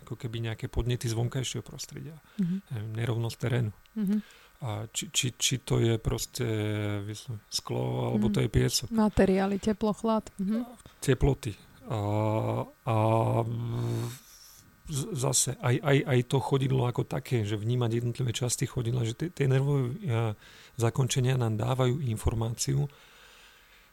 ako 0.04 0.14
keby 0.14 0.44
nejaké 0.44 0.68
podnety 0.68 1.08
z 1.08 1.16
vonkajšieho 1.16 1.64
prostredia, 1.64 2.20
Mhm. 2.38 2.56
neviem, 2.70 2.92
nerovnosť 2.94 3.36
terénu. 3.40 3.72
Mhm. 3.96 4.16
A 4.64 4.86
či, 4.88 5.10
či, 5.10 5.26
či 5.34 5.60
to 5.60 5.76
je 5.76 5.98
proste 5.98 6.46
sklo, 7.50 8.08
alebo 8.08 8.28
to 8.28 8.38
Mhm. 8.40 8.44
je 8.44 8.50
piesok. 8.52 8.88
Materiály, 8.92 9.56
teplo, 9.58 9.92
chlad. 9.92 10.28
Mhm. 10.38 10.62
teploty. 11.00 11.52
A, 11.84 12.00
a 12.64 12.96
zase 15.12 15.56
aj, 15.60 15.76
aj, 15.80 15.98
aj 16.04 16.18
to 16.28 16.38
chodidlo 16.40 16.84
ako 16.84 17.04
také, 17.04 17.44
že 17.44 17.56
vnímať 17.56 17.90
jednotlivé 17.92 18.32
časti 18.32 18.64
chodidla, 18.64 19.04
že 19.04 19.16
tie, 19.32 19.48
nervové 19.48 19.96
zakončenia 20.76 21.36
nám 21.36 21.56
dávajú 21.56 22.04
informáciu, 22.04 22.88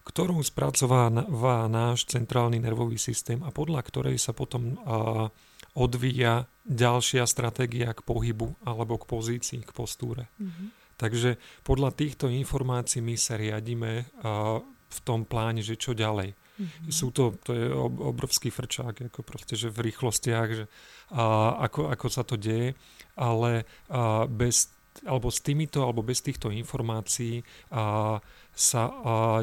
ktorú 0.04 0.42
spracováva 0.42 1.68
náš 1.68 2.10
centrálny 2.10 2.60
nervový 2.60 2.98
systém 2.98 3.40
a 3.44 3.52
podľa 3.52 3.80
ktorej 3.88 4.18
sa 4.20 4.32
potom 4.32 4.76
a, 4.84 5.28
odvíja 5.74 6.52
ďalšia 6.68 7.26
stratégia 7.26 7.96
k 7.96 8.02
pohybu 8.06 8.54
alebo 8.62 9.00
k 9.00 9.10
pozícii, 9.10 9.62
k 9.64 9.72
postúre. 9.72 10.28
Mhm. 10.38 10.80
Takže 11.02 11.42
podľa 11.66 11.98
týchto 11.98 12.30
informácií 12.30 13.02
my 13.02 13.18
sa 13.18 13.34
riadíme 13.34 14.06
a, 14.22 14.62
v 14.92 15.00
tom 15.02 15.26
pláne, 15.26 15.66
že 15.66 15.80
čo 15.80 15.98
ďalej. 15.98 16.38
Mhm. 16.62 16.94
Sú 16.94 17.10
to, 17.10 17.34
to 17.42 17.58
je 17.58 17.66
ob, 17.74 17.98
obrovský 18.14 18.54
frčák, 18.54 19.10
ako 19.10 19.26
proste, 19.26 19.58
že 19.58 19.74
v 19.74 19.90
rýchlostiach, 19.90 20.50
že 20.54 20.66
a, 21.10 21.58
ako, 21.66 21.90
ako 21.90 22.08
sa 22.12 22.22
to 22.22 22.38
deje, 22.38 22.78
ale 23.18 23.66
a, 23.90 24.30
bez, 24.30 24.70
alebo 25.08 25.32
s 25.32 25.40
týmito, 25.40 25.82
alebo 25.84 26.04
bez 26.04 26.20
týchto 26.20 26.52
informácií 26.52 27.42
a, 27.72 28.20
sa 28.52 28.84
a, 28.86 28.92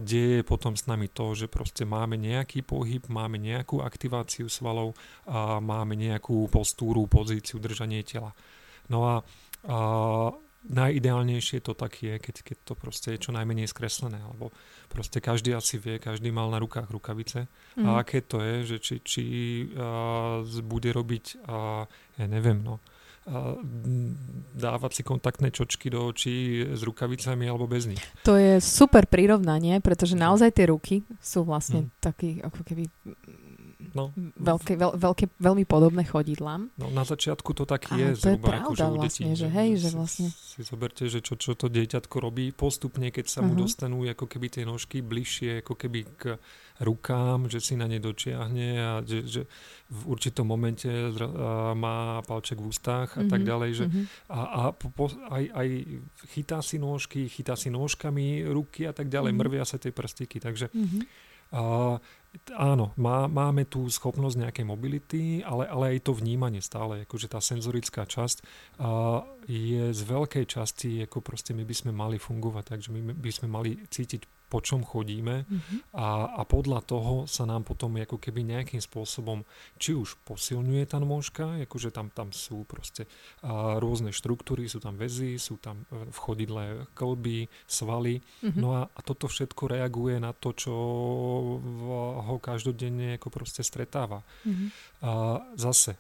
deje 0.05 0.45
potom 0.45 0.77
s 0.77 0.85
nami 0.85 1.09
to, 1.09 1.33
že 1.33 1.49
proste 1.49 1.89
máme 1.89 2.21
nejaký 2.21 2.61
pohyb, 2.63 3.01
máme 3.09 3.41
nejakú 3.41 3.81
aktiváciu 3.81 4.53
svalov 4.53 4.93
a 5.25 5.57
máme 5.59 5.97
nejakú 5.97 6.47
postúru, 6.53 7.09
pozíciu, 7.09 7.57
držanie 7.59 8.05
tela. 8.05 8.37
No 8.93 9.09
a, 9.09 9.15
a 9.69 9.79
najideálnejšie 10.69 11.63
to 11.65 11.73
tak 11.73 12.03
je, 12.03 12.19
keď, 12.19 12.37
keď 12.43 12.57
to 12.67 12.75
proste 12.75 13.09
je 13.15 13.23
čo 13.25 13.31
najmenej 13.33 13.71
skreslené, 13.71 14.19
alebo 14.21 14.51
proste 14.91 15.23
každý 15.23 15.55
asi 15.55 15.79
vie, 15.79 15.97
každý 15.97 16.29
mal 16.35 16.51
na 16.51 16.59
rukách 16.59 16.91
rukavice 16.91 17.47
Mhm. 17.79 17.87
a 17.87 18.03
aké 18.03 18.21
to 18.21 18.43
je, 18.43 18.75
že 18.75 18.77
či, 18.83 18.95
či 19.01 19.23
z- 20.45 20.61
bude 20.67 20.91
robiť, 20.91 21.47
a, 21.47 21.87
ja 22.19 22.27
neviem, 22.27 22.59
no, 22.61 22.83
a, 23.29 23.55
m, 23.55 24.17
dávať 24.51 24.91
si 24.97 25.03
kontaktné 25.05 25.53
čočky 25.53 25.87
do 25.87 26.09
očí 26.09 26.65
s 26.65 26.81
rukavicami 26.81 27.45
alebo 27.45 27.69
bez 27.69 27.85
nich. 27.85 28.01
To 28.25 28.35
je 28.35 28.59
super 28.59 29.05
prirovnanie, 29.05 29.79
pretože 29.79 30.17
Mhm. 30.17 30.21
naozaj 30.21 30.51
tie 30.51 30.67
ruky 30.67 30.97
sú 31.21 31.45
vlastne 31.45 31.87
Mhm. 31.87 31.91
taký 32.01 32.31
ako 32.41 32.61
keby 32.65 32.85
No, 33.91 34.11
veľké, 34.35 34.75
veľ, 34.75 34.93
veľké, 34.95 35.25
veľmi 35.35 35.65
podobné 35.65 36.03
chodidlám. 36.03 36.69
no 36.75 36.87
na 36.89 37.03
začiatku 37.03 37.53
to 37.53 37.65
tak 37.65 37.89
je 37.91 38.13
to 38.15 38.29
je 38.29 38.37
pravda 38.37 38.65
akože 38.67 38.85
u 38.85 38.95
vlastne, 38.95 39.25
detí, 39.25 39.35
že 39.35 39.47
hej, 39.49 39.71
že 39.75 39.89
si- 39.89 39.95
vlastne- 39.95 40.31
Si 40.31 40.61
zoberte, 40.63 41.05
že 41.05 41.19
čo, 41.19 41.35
čo 41.35 41.53
to 41.53 41.67
dieťatko 41.67 42.17
robí 42.19 42.51
postupne, 42.51 43.09
keď 43.09 43.27
sa 43.27 43.41
mu 43.41 43.53
Mhm. 43.53 43.61
dostanú 43.61 44.03
ako 44.05 44.27
keby 44.27 44.47
tie 44.51 44.65
nožky 44.65 45.01
bližšie 45.01 45.61
ako 45.61 45.75
keby 45.75 46.01
k 46.17 46.23
rukám, 46.79 47.47
že 47.47 47.59
si 47.59 47.75
na 47.75 47.85
ne 47.85 47.99
dočiahne 47.99 48.69
a 48.77 48.91
že, 49.01 49.19
že 49.25 49.43
v 49.89 50.01
určitom 50.07 50.45
momente 50.45 50.87
a 50.87 51.73
má 51.73 51.97
palček 52.23 52.57
v 52.57 52.67
ústach 52.67 53.15
a 53.15 53.23
tak 53.25 53.41
Mhm, 53.41 53.47
ďalej, 53.47 53.71
že 53.73 53.85
mhm. 53.85 54.03
a, 54.29 54.39
a 54.39 54.61
po, 54.71 55.05
aj, 55.29 55.45
aj 55.51 55.69
chytá 56.29 56.59
si 56.61 56.77
nôžky, 56.77 57.27
chytá 57.27 57.55
si 57.55 57.69
nôžkami 57.69 58.47
ruky 58.47 58.85
a 58.85 58.93
tak 58.93 59.09
ďalej, 59.09 59.33
Mhm. 59.33 59.39
mrvia 59.39 59.65
sa 59.65 59.77
tie 59.77 59.91
prstíky, 59.91 60.39
takže 60.39 60.71
Mhm. 60.71 61.01
a, 61.51 61.63
áno, 62.55 62.93
má, 62.97 63.27
máme 63.27 63.65
tú 63.65 63.89
schopnosť 63.89 64.37
nejakej 64.47 64.67
mobility, 64.69 65.23
ale, 65.43 65.69
ale 65.69 65.85
aj 65.97 66.09
to 66.09 66.13
vnímanie 66.17 66.61
stále, 66.61 67.05
akože 67.05 67.33
tá 67.33 67.41
senzorická 67.41 68.05
časť 68.05 68.45
a, 68.81 69.25
je 69.49 69.91
z 69.93 70.03
veľkej 70.05 70.45
časti, 70.45 71.05
ako 71.09 71.25
proste 71.25 71.57
my 71.57 71.65
by 71.65 71.75
sme 71.75 71.93
mali 71.93 72.17
fungovať, 72.21 72.65
takže 72.77 72.89
my 72.93 73.17
by 73.17 73.31
sme 73.33 73.49
mali 73.49 73.81
cítiť, 73.89 74.38
po 74.49 74.59
čom 74.59 74.81
chodíme 74.81 75.45
Mhm. 75.45 75.93
a, 75.93 76.07
a 76.35 76.43
podľa 76.43 76.81
toho 76.83 77.15
sa 77.25 77.45
nám 77.45 77.63
potom 77.63 77.93
ako 77.95 78.17
keby 78.17 78.43
nejakým 78.43 78.81
spôsobom, 78.81 79.45
či 79.77 79.93
už 79.93 80.17
posilňuje 80.23 80.85
tá 80.85 80.97
nôžka, 80.97 81.61
akože 81.63 81.89
tam, 81.91 82.09
tam 82.09 82.29
sú 82.31 82.65
proste 82.65 83.05
a, 83.39 83.77
rôzne 83.77 84.09
štruktúry, 84.11 84.65
sú 84.65 84.79
tam 84.79 84.95
väzy, 84.95 85.37
sú 85.37 85.57
tam 85.57 85.85
e, 85.87 86.09
v 86.09 86.19
chodidle 86.19 86.65
klby, 86.93 87.39
svaly, 87.65 88.21
Mhm. 88.41 88.57
No 88.57 88.75
a, 88.75 88.87
a 88.87 89.01
toto 89.01 89.27
všetko 89.27 89.69
reaguje 89.69 90.17
na 90.17 90.33
to, 90.33 90.51
čo 90.51 90.73
v- 91.53 91.87
ho 92.21 92.37
každodenne 92.39 93.15
ako 93.15 93.29
proste 93.29 93.61
stretáva. 93.61 94.25
Mhm. 94.43 94.67
A 95.01 95.11
zase 95.55 95.95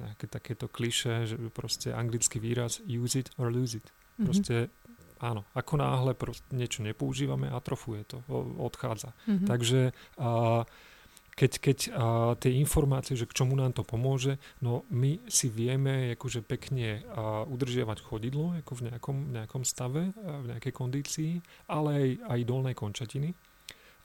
nejaké 0.00 0.26
takéto 0.26 0.66
kliše, 0.66 1.22
že 1.24 1.36
proste 1.48 1.94
anglický 1.94 2.38
výraz 2.38 2.82
use 2.82 3.14
it 3.16 3.30
or 3.36 3.46
lose 3.46 3.78
it. 3.78 3.86
Mhm. 4.16 4.24
Proste 4.24 4.54
áno, 5.22 5.46
ako 5.54 5.78
náhle 5.78 6.12
niečo 6.50 6.82
nepoužívame, 6.82 7.48
atrofuje 7.48 8.02
to, 8.04 8.20
odchádza. 8.58 9.14
Mhm. 9.30 9.46
Takže 9.46 9.80
a, 10.18 10.66
keď, 11.32 11.52
keď 11.62 11.78
a, 11.88 11.90
tie 12.36 12.52
informácie, 12.58 13.16
že 13.16 13.30
k 13.30 13.36
čomu 13.38 13.56
nám 13.56 13.72
to 13.72 13.86
pomôže, 13.86 14.36
no 14.60 14.84
my 14.92 15.22
si 15.30 15.48
vieme 15.48 16.12
akože 16.18 16.42
pekne 16.42 17.06
a, 17.08 17.46
udržiavať 17.46 18.02
chodidlo 18.02 18.58
ako 18.60 18.72
v 18.76 18.82
nejakom, 18.90 19.18
nejakom 19.30 19.62
stave, 19.62 20.10
a 20.18 20.42
v 20.42 20.46
nejakej 20.52 20.72
kondícii, 20.74 21.32
ale 21.70 21.88
aj, 21.94 22.08
aj 22.26 22.40
dolné 22.44 22.72
končatiny 22.74 23.32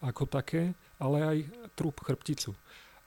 ako 0.01 0.29
také, 0.29 0.77
ale 1.01 1.17
aj 1.25 1.37
trup, 1.73 2.01
chrbticu. 2.05 2.53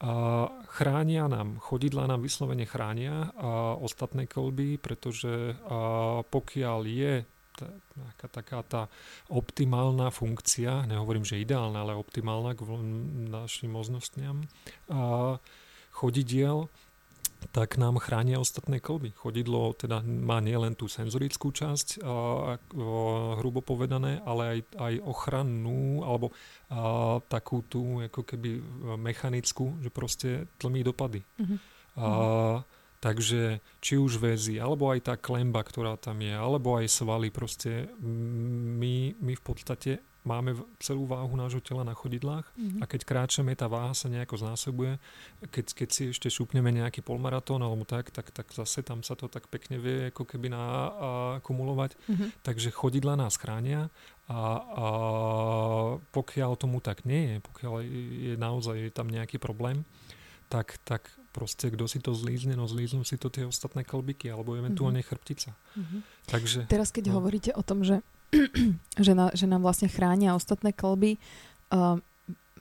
A 0.01 0.49
chránia 0.73 1.29
nám, 1.29 1.61
chodidla 1.61 2.09
nám 2.09 2.25
vyslovene 2.25 2.65
chránia 2.65 3.29
a 3.37 3.77
ostatné 3.77 4.25
kolby, 4.25 4.81
pretože 4.81 5.55
a 5.69 6.25
pokiaľ 6.25 6.81
je 6.89 7.15
nejaká 7.69 8.27
taká 8.31 8.61
tá 8.65 8.83
optimálna 9.29 10.09
funkcia, 10.15 10.89
nehovorím, 10.89 11.27
že 11.27 11.43
ideálna, 11.43 11.85
ale 11.85 11.99
optimálna 11.99 12.57
k 12.57 12.65
našim 13.29 13.73
možnostiam 13.73 14.47
chodidiel, 15.91 16.71
tak 17.49 17.81
nám 17.81 17.97
chránia 17.97 18.37
ostatné 18.37 18.85
kolby. 18.85 19.17
Chodidlo 19.17 19.73
teda 19.73 20.05
má 20.05 20.45
nielen 20.45 20.77
tú 20.77 20.93
senzorickú 20.93 21.49
časť, 21.49 22.05
a, 22.05 22.05
a, 22.05 22.15
hrubo 23.41 23.65
povedané, 23.65 24.21
ale 24.29 24.43
aj, 24.45 24.61
aj 24.77 24.95
ochrannú, 25.01 26.05
alebo 26.05 26.37
a, 26.69 27.17
takú 27.33 27.65
tú 27.65 28.05
ako 28.05 28.29
keby 28.29 28.61
mechanickú, 29.01 29.81
že 29.81 29.89
proste 29.89 30.29
tlmí 30.61 30.85
dopady. 30.85 31.25
Mhm. 31.41 31.57
A, 31.97 32.09
takže 33.01 33.65
či 33.81 33.97
už 33.97 34.21
väzy, 34.21 34.61
alebo 34.61 34.93
aj 34.93 35.01
tá 35.09 35.15
klemba, 35.17 35.65
ktorá 35.65 35.97
tam 35.97 36.21
je, 36.21 36.37
alebo 36.37 36.77
aj 36.77 36.87
svaly, 36.87 37.33
proste 37.33 37.89
my, 38.01 39.17
my 39.17 39.33
v 39.35 39.43
podstate 39.43 39.93
máme 40.21 40.53
celú 40.85 41.09
váhu 41.09 41.33
nášho 41.33 41.65
tela 41.65 41.81
na 41.81 41.97
chodidlách 41.97 42.45
Mhm. 42.53 42.79
a 42.81 42.85
keď 42.85 43.01
kráčame, 43.09 43.57
tá 43.57 43.73
váha 43.73 43.97
sa 43.97 44.13
nejako 44.13 44.37
znásobuje. 44.37 45.01
Keď, 45.49 45.67
keď 45.73 45.89
si 45.89 46.03
ešte 46.13 46.29
šupneme 46.29 46.69
nejaký 46.69 47.01
polmaratón 47.01 47.65
alebo 47.65 47.89
tak, 47.89 48.13
tak, 48.13 48.29
tak 48.29 48.53
zase 48.53 48.85
tam 48.85 49.01
sa 49.01 49.17
to 49.17 49.33
tak 49.33 49.49
pekne 49.49 49.81
vie 49.81 50.13
ako 50.13 50.29
keby 50.29 50.53
na, 50.53 50.61
a, 50.61 50.71
kumulovať. 51.41 51.97
Mhm. 52.05 52.45
Takže 52.45 52.69
chodidla 52.69 53.17
nás 53.17 53.41
chránia 53.41 53.89
a, 54.29 54.41
a 54.61 54.87
pokiaľ 56.13 56.53
tomu 56.61 56.85
tak 56.85 57.09
nie 57.09 57.25
je, 57.25 57.37
pokiaľ 57.41 57.73
je 58.29 58.35
naozaj 58.37 58.77
je 58.77 58.93
tam 58.93 59.09
nejaký 59.09 59.41
problém, 59.41 59.89
tak, 60.53 60.77
tak 60.85 61.09
proste 61.31 61.71
kto 61.71 61.87
si 61.87 61.99
to 61.99 62.11
zlízne, 62.11 62.59
no 62.59 62.67
zlíznú 62.67 63.07
si 63.07 63.15
to 63.15 63.31
tie 63.31 63.47
ostatné 63.47 63.87
kolbiky 63.87 64.27
alebo 64.27 64.59
eventuálne 64.59 64.99
chrbtica. 65.01 65.55
Mhm. 65.79 65.99
Takže 66.27 66.59
Teraz, 66.67 66.91
keď 66.91 67.11
No. 67.11 67.23
hovoríte 67.23 67.55
o 67.55 67.63
tom, 67.63 67.87
že, 67.87 68.03
že, 68.99 69.13
na, 69.15 69.31
že 69.31 69.47
nám 69.47 69.63
vlastne 69.63 69.87
chránia 69.87 70.35
ostatné 70.35 70.71
kolby, 70.71 71.19
uh, 71.71 71.99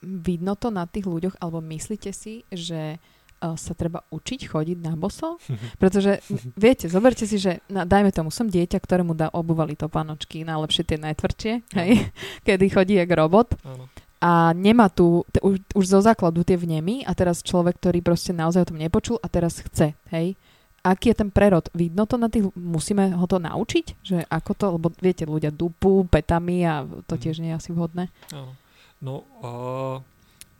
vidno 0.00 0.54
to 0.56 0.70
na 0.70 0.86
tých 0.86 1.04
ľuďoch, 1.04 1.36
alebo 1.38 1.60
myslíte 1.60 2.10
si, 2.10 2.46
že 2.48 2.96
uh, 2.96 3.54
sa 3.54 3.72
treba 3.74 4.00
učiť 4.08 4.48
chodiť 4.48 4.78
na 4.80 4.94
boso? 4.94 5.36
Pretože, 5.82 6.22
viete, 6.56 6.86
zoberte 6.86 7.26
si, 7.26 7.36
že 7.36 7.60
na, 7.68 7.84
dajme 7.84 8.10
tomu, 8.10 8.30
som 8.30 8.46
dieťa, 8.46 8.78
ktorému 8.78 9.12
dá 9.12 9.28
obuvali 9.30 9.74
topánočky, 9.74 10.42
najlepšie 10.42 10.82
tie 10.86 10.98
najtvrdšie, 10.98 11.52
hej, 11.74 11.90
kedy 12.46 12.66
chodí 12.70 12.94
jak 12.96 13.10
robot. 13.10 13.58
Áno. 13.62 13.90
A 14.20 14.52
nemá 14.52 14.92
tu, 14.92 15.24
t- 15.32 15.40
už, 15.40 15.64
už 15.72 15.84
zo 15.86 16.00
základu 16.00 16.44
tie 16.44 16.54
vnemy 16.54 17.08
a 17.08 17.16
teraz 17.16 17.40
človek, 17.40 17.80
ktorý 17.80 18.04
proste 18.04 18.30
naozaj 18.30 18.62
o 18.62 18.68
tom 18.68 18.76
nepočul 18.76 19.16
a 19.16 19.26
teraz 19.26 19.58
chce, 19.58 19.96
hej. 20.12 20.36
Aký 20.80 21.12
je 21.12 21.20
ten 21.20 21.28
prerod? 21.28 21.68
Vidno 21.72 22.04
to 22.04 22.16
na 22.16 22.28
tých, 22.28 22.48
musíme 22.52 23.12
ho 23.12 23.24
to 23.24 23.36
naučiť? 23.36 24.00
Že 24.00 24.18
ako 24.24 24.50
to, 24.54 24.66
lebo 24.76 24.88
viete, 24.96 25.24
ľudia 25.24 25.48
dupú, 25.48 26.04
petami 26.04 26.64
a 26.64 26.80
to 27.04 27.16
Mhm. 27.16 27.20
tiež 27.20 27.36
nie 27.40 27.52
je 27.52 27.58
asi 27.58 27.70
vhodné. 27.72 28.08
Áno. 28.32 28.56
No 29.00 29.14
a 29.40 29.50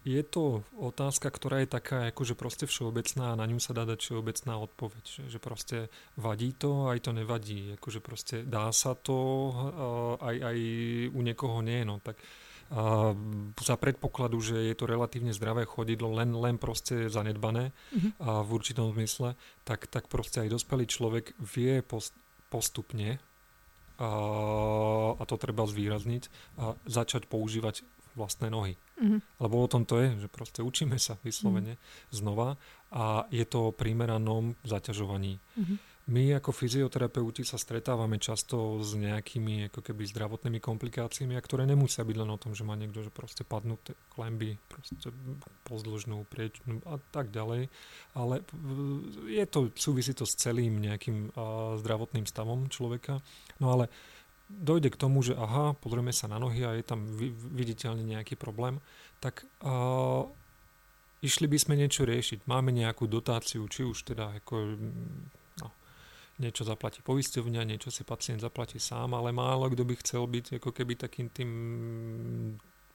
je 0.00 0.25
to 0.25 0.64
otázka, 0.76 1.29
ktorá 1.29 1.61
je 1.61 1.69
taká 1.71 2.09
akože 2.09 2.33
proste 2.33 2.64
všeobecná 2.64 3.33
a 3.33 3.38
na 3.38 3.45
ňu 3.45 3.61
sa 3.61 3.76
dá 3.76 3.85
dať 3.85 4.00
všeobecná 4.00 4.57
odpoveď. 4.57 5.05
Že, 5.05 5.23
že 5.29 5.38
proste 5.38 5.76
vadí 6.17 6.57
to, 6.57 6.88
aj 6.88 7.05
to 7.05 7.12
nevadí. 7.12 7.76
Akože 7.76 8.00
proste 8.00 8.40
dá 8.45 8.73
sa 8.73 8.97
to, 8.97 9.17
aj, 10.21 10.37
aj 10.40 10.57
u 11.12 11.21
niekoho 11.21 11.61
nie. 11.61 11.85
No 11.85 12.00
tak 12.00 12.17
a 12.70 13.10
za 13.58 13.74
predpokladu, 13.74 14.38
že 14.38 14.54
je 14.54 14.74
to 14.78 14.86
relatívne 14.86 15.34
zdravé 15.34 15.66
chodidlo, 15.66 16.14
len, 16.14 16.30
len 16.38 16.54
proste 16.54 17.10
zanedbané 17.10 17.74
Mhm. 17.90 18.08
a 18.22 18.30
v 18.46 18.50
určitom 18.54 18.94
zmysle, 18.94 19.34
tak, 19.66 19.90
tak 19.90 20.06
proste 20.06 20.46
aj 20.46 20.54
dospelý 20.54 20.86
človek 20.86 21.34
vie 21.42 21.82
post, 21.82 22.14
postupne 22.46 23.18
a, 23.98 24.10
a 25.18 25.22
to 25.26 25.34
treba 25.34 25.66
zvýrazniť 25.66 26.22
a 26.62 26.78
začať 26.86 27.26
používať 27.26 27.82
vlastné 28.14 28.50
nohy. 28.50 28.74
Mhm. 29.02 29.18
Lebo 29.40 29.54
o 29.62 29.70
tom 29.70 29.82
to 29.82 29.98
je, 29.98 30.26
že 30.26 30.28
proste 30.30 30.60
učíme 30.62 30.98
sa 30.98 31.18
vyslovene 31.26 31.74
znova 32.10 32.54
a 32.90 33.26
je 33.30 33.44
to 33.46 33.70
o 33.70 33.74
primeranom 33.74 34.54
zaťažovaní. 34.62 35.38
Mhm. 35.58 35.89
My 36.11 36.35
ako 36.35 36.50
fyzioterapeuti 36.50 37.47
sa 37.47 37.55
stretávame 37.55 38.19
často 38.19 38.83
s 38.83 38.99
nejakými 38.99 39.71
ako 39.71 39.79
keby 39.79 40.11
zdravotnými 40.11 40.59
komplikáciami, 40.59 41.38
a 41.38 41.45
ktoré 41.45 41.71
nemusia 41.71 42.02
byť 42.02 42.17
len 42.19 42.31
o 42.35 42.40
tom, 42.40 42.50
že 42.50 42.67
má 42.67 42.75
niekto 42.75 43.07
že 43.07 43.14
proste 43.14 43.47
padnuté 43.47 43.95
klemby, 44.11 44.59
proste 44.67 45.14
pozdĺžnú, 45.71 46.26
priečnú 46.26 46.83
a 46.90 46.99
tak 47.14 47.31
ďalej. 47.31 47.71
Ale 48.19 48.43
je 49.31 49.45
to, 49.47 49.71
súvisí 49.79 50.11
to 50.11 50.26
s 50.26 50.35
celým 50.35 50.83
nejakým 50.83 51.31
a, 51.38 51.79
zdravotným 51.79 52.26
stavom 52.26 52.67
človeka. 52.67 53.23
No 53.62 53.79
ale 53.79 53.87
dojde 54.50 54.90
k 54.90 54.99
tomu, 54.99 55.23
že 55.23 55.38
aha, 55.38 55.79
pozrieme 55.79 56.11
sa 56.11 56.26
na 56.26 56.43
nohy 56.43 56.67
a 56.67 56.75
je 56.75 56.83
tam 56.83 57.07
vi- 57.07 57.31
viditeľne 57.31 58.02
nejaký 58.02 58.35
problém, 58.35 58.83
tak 59.23 59.47
a, 59.62 60.26
išli 61.23 61.47
by 61.47 61.55
sme 61.55 61.79
niečo 61.79 62.02
riešiť. 62.02 62.50
Máme 62.50 62.75
nejakú 62.75 63.07
dotáciu, 63.07 63.62
či 63.71 63.87
už 63.87 64.11
teda 64.11 64.43
ako 64.43 64.75
niečo 66.40 66.64
zaplatí 66.64 67.04
poisťovňa, 67.04 67.68
niečo 67.68 67.92
si 67.92 68.02
pacient 68.02 68.40
zaplatí 68.40 68.80
sám, 68.80 69.12
ale 69.12 69.30
málo 69.30 69.68
kto 69.68 69.85
by 69.85 69.94
chcel 70.00 70.25
byť 70.25 70.56
ako 70.56 70.73
keby 70.73 70.97
takým 70.97 71.28
tým 71.28 71.50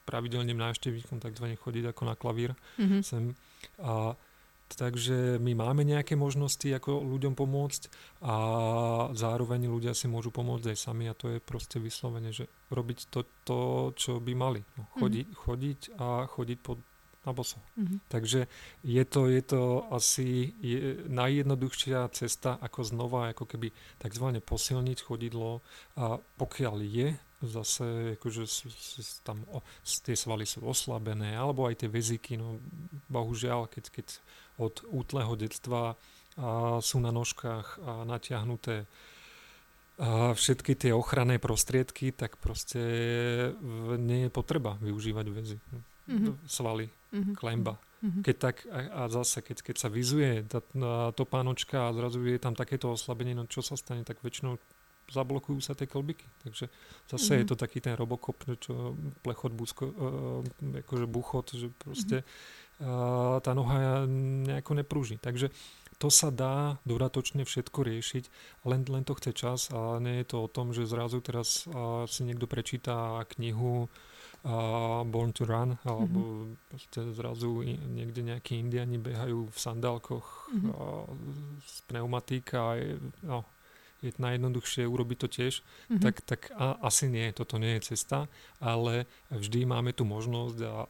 pravidelným 0.06 0.58
návštevníkom, 0.58 1.18
takzvané 1.18 1.58
chodiť 1.58 1.90
ako 1.90 2.02
na 2.06 2.14
klavír 2.14 2.54
Mhm. 2.78 2.98
sem. 3.02 3.34
A 3.82 4.14
takže 4.66 5.38
my 5.38 5.54
máme 5.54 5.86
nejaké 5.86 6.18
možnosti, 6.18 6.66
ako 6.66 6.98
ľuďom 6.98 7.38
pomôcť 7.38 7.82
a 8.26 8.34
zároveň 9.14 9.70
ľudia 9.70 9.94
si 9.94 10.10
môžu 10.10 10.34
pomôcť 10.34 10.74
aj 10.74 10.78
sami 10.78 11.06
a 11.06 11.14
to 11.14 11.30
je 11.30 11.38
proste 11.38 11.78
vyslovene, 11.78 12.34
že 12.34 12.50
robiť 12.74 12.98
to, 13.10 13.22
to 13.46 13.58
čo 13.94 14.18
by 14.18 14.34
mali. 14.34 14.66
No, 14.74 14.90
chodi, 14.98 15.22
chodiť 15.22 15.94
a 16.02 16.26
chodiť 16.26 16.58
pod, 16.66 16.82
na 17.26 17.34
boso. 17.34 17.58
Mhm. 17.76 18.06
Takže 18.08 18.46
je 18.86 19.04
to, 19.04 19.26
je 19.26 19.42
to 19.42 19.62
asi 19.90 20.54
je 20.62 21.02
najjednoduchšia 21.10 22.06
cesta, 22.14 22.54
ako 22.62 22.86
znova 22.86 23.34
ako 23.34 23.44
keby 23.44 23.74
takzvané 23.98 24.38
posilniť 24.38 24.98
chodidlo 25.02 25.60
a 25.98 26.22
pokiaľ 26.38 26.76
je 26.86 27.08
zase 27.44 28.16
akože 28.16 28.48
s, 28.48 28.64
s, 28.96 29.20
tam 29.20 29.44
o, 29.52 29.60
tie 29.84 30.16
svaly 30.16 30.48
sú 30.48 30.64
oslabené 30.64 31.36
alebo 31.36 31.68
aj 31.68 31.84
tie 31.84 31.88
väziky, 31.92 32.40
no 32.40 32.56
bohužiaľ, 33.12 33.68
keď, 33.68 33.84
keď 33.92 34.06
od 34.56 34.80
útleho 34.88 35.36
detstva 35.36 36.00
a 36.36 36.80
sú 36.84 37.00
na 37.00 37.12
nožkách 37.12 37.80
a 37.80 37.92
natiahnuté 38.04 38.84
a 39.96 40.36
všetky 40.36 40.76
tie 40.76 40.92
ochranné 40.92 41.40
prostriedky, 41.40 42.12
tak 42.12 42.36
proste 42.36 42.80
nie 43.96 44.28
je 44.28 44.30
potreba 44.32 44.76
využívať 44.84 45.26
väzy. 45.32 45.56
Mhm. 46.06 46.38
Svaly, 46.46 46.86
Mhm. 47.12 47.34
klemba. 47.34 47.78
Mhm. 48.02 48.22
Keď 48.22 48.36
tak, 48.38 48.56
a, 48.68 48.78
a 49.06 49.08
zase, 49.08 49.40
keď, 49.42 49.62
keď 49.72 49.76
sa 49.80 49.88
vyzuje 49.88 50.44
tá, 50.46 50.60
tá 50.60 51.10
topánočka 51.16 51.88
a 51.88 51.94
zrazu 51.96 52.22
je 52.28 52.38
tam 52.38 52.54
takéto 52.54 52.92
oslabenie, 52.92 53.34
no 53.34 53.48
čo 53.48 53.64
sa 53.64 53.74
stane, 53.74 54.04
tak 54.04 54.20
väčšinou 54.20 54.60
zablokujú 55.06 55.62
sa 55.62 55.72
tie 55.78 55.86
kolbiky. 55.86 56.26
Takže 56.42 56.66
zase 57.06 57.30
Mhm. 57.34 57.38
je 57.40 57.44
to 57.46 57.56
taký 57.56 57.78
ten 57.80 57.94
robokop, 57.94 58.36
čo 58.58 58.98
plechot, 59.22 59.54
búsko, 59.54 59.84
uh, 59.86 60.42
akože 60.82 61.06
buchot, 61.06 61.54
že 61.54 61.70
proste 61.78 62.26
uh, 62.82 63.38
tá 63.40 63.54
noha 63.54 64.04
nejako 64.44 64.74
neprúži. 64.76 65.16
Takže 65.22 65.48
to 65.96 66.10
sa 66.12 66.28
dá 66.34 66.76
dodatočne 66.84 67.46
všetko 67.48 67.80
riešiť, 67.86 68.24
len, 68.68 68.84
len 68.84 69.06
to 69.06 69.14
chce 69.16 69.30
čas 69.32 69.60
a 69.72 69.96
nie 70.02 70.20
je 70.20 70.26
to 70.28 70.44
o 70.44 70.48
tom, 70.50 70.74
že 70.76 70.84
zrazu 70.84 71.22
teraz 71.22 71.64
uh, 71.70 72.04
si 72.10 72.26
niekto 72.26 72.44
prečíta 72.50 73.24
knihu 73.38 73.86
uh, 73.86 73.90
Born 75.02 75.34
to 75.34 75.42
Run, 75.42 75.74
alebo 75.82 76.46
proste 76.70 77.02
zrazu 77.10 77.66
niekde 77.66 78.22
nejakí 78.22 78.54
indiani 78.56 78.94
behajú 78.96 79.50
v 79.50 79.58
sandálkoch 79.58 80.26
Mhm. 80.54 80.68
uh, 80.70 81.06
z 81.66 81.76
pneumatíka 81.90 82.56
a 82.56 82.72
je, 82.78 82.94
no, 83.22 83.42
je 83.98 84.14
najjednoduchšie 84.14 84.86
urobiť 84.86 85.18
to 85.18 85.28
tiež, 85.28 85.54
Mhm. 85.90 85.98
tak, 85.98 86.16
tak 86.22 86.40
a, 86.54 86.78
asi 86.80 87.10
nie, 87.10 87.26
toto 87.32 87.58
nie 87.58 87.74
je 87.80 87.90
cesta, 87.90 88.30
ale 88.62 89.10
vždy 89.34 89.66
máme 89.66 89.90
tu 89.90 90.06
možnosť 90.06 90.58
a 90.62 90.86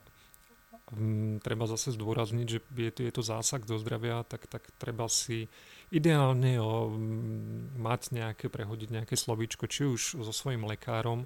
mm, 0.92 1.40
treba 1.40 1.64
zase 1.66 1.96
zdôrazniť, 1.96 2.46
že 2.46 2.58
je 2.62 2.90
to, 2.92 3.00
je 3.02 3.12
to 3.14 3.22
zásah 3.24 3.62
do 3.62 3.78
zdravia, 3.78 4.22
tak, 4.22 4.46
tak 4.46 4.68
treba 4.76 5.08
si 5.08 5.48
ideálne 5.90 6.58
o, 6.58 6.90
mm, 6.90 7.78
mať 7.78 8.00
nejaké, 8.12 8.46
prehodiť 8.50 8.88
nejaké 8.90 9.14
slovíčko, 9.16 9.64
či 9.70 9.86
už 9.86 10.20
so 10.20 10.32
svojím 10.34 10.66
lekárom, 10.66 11.24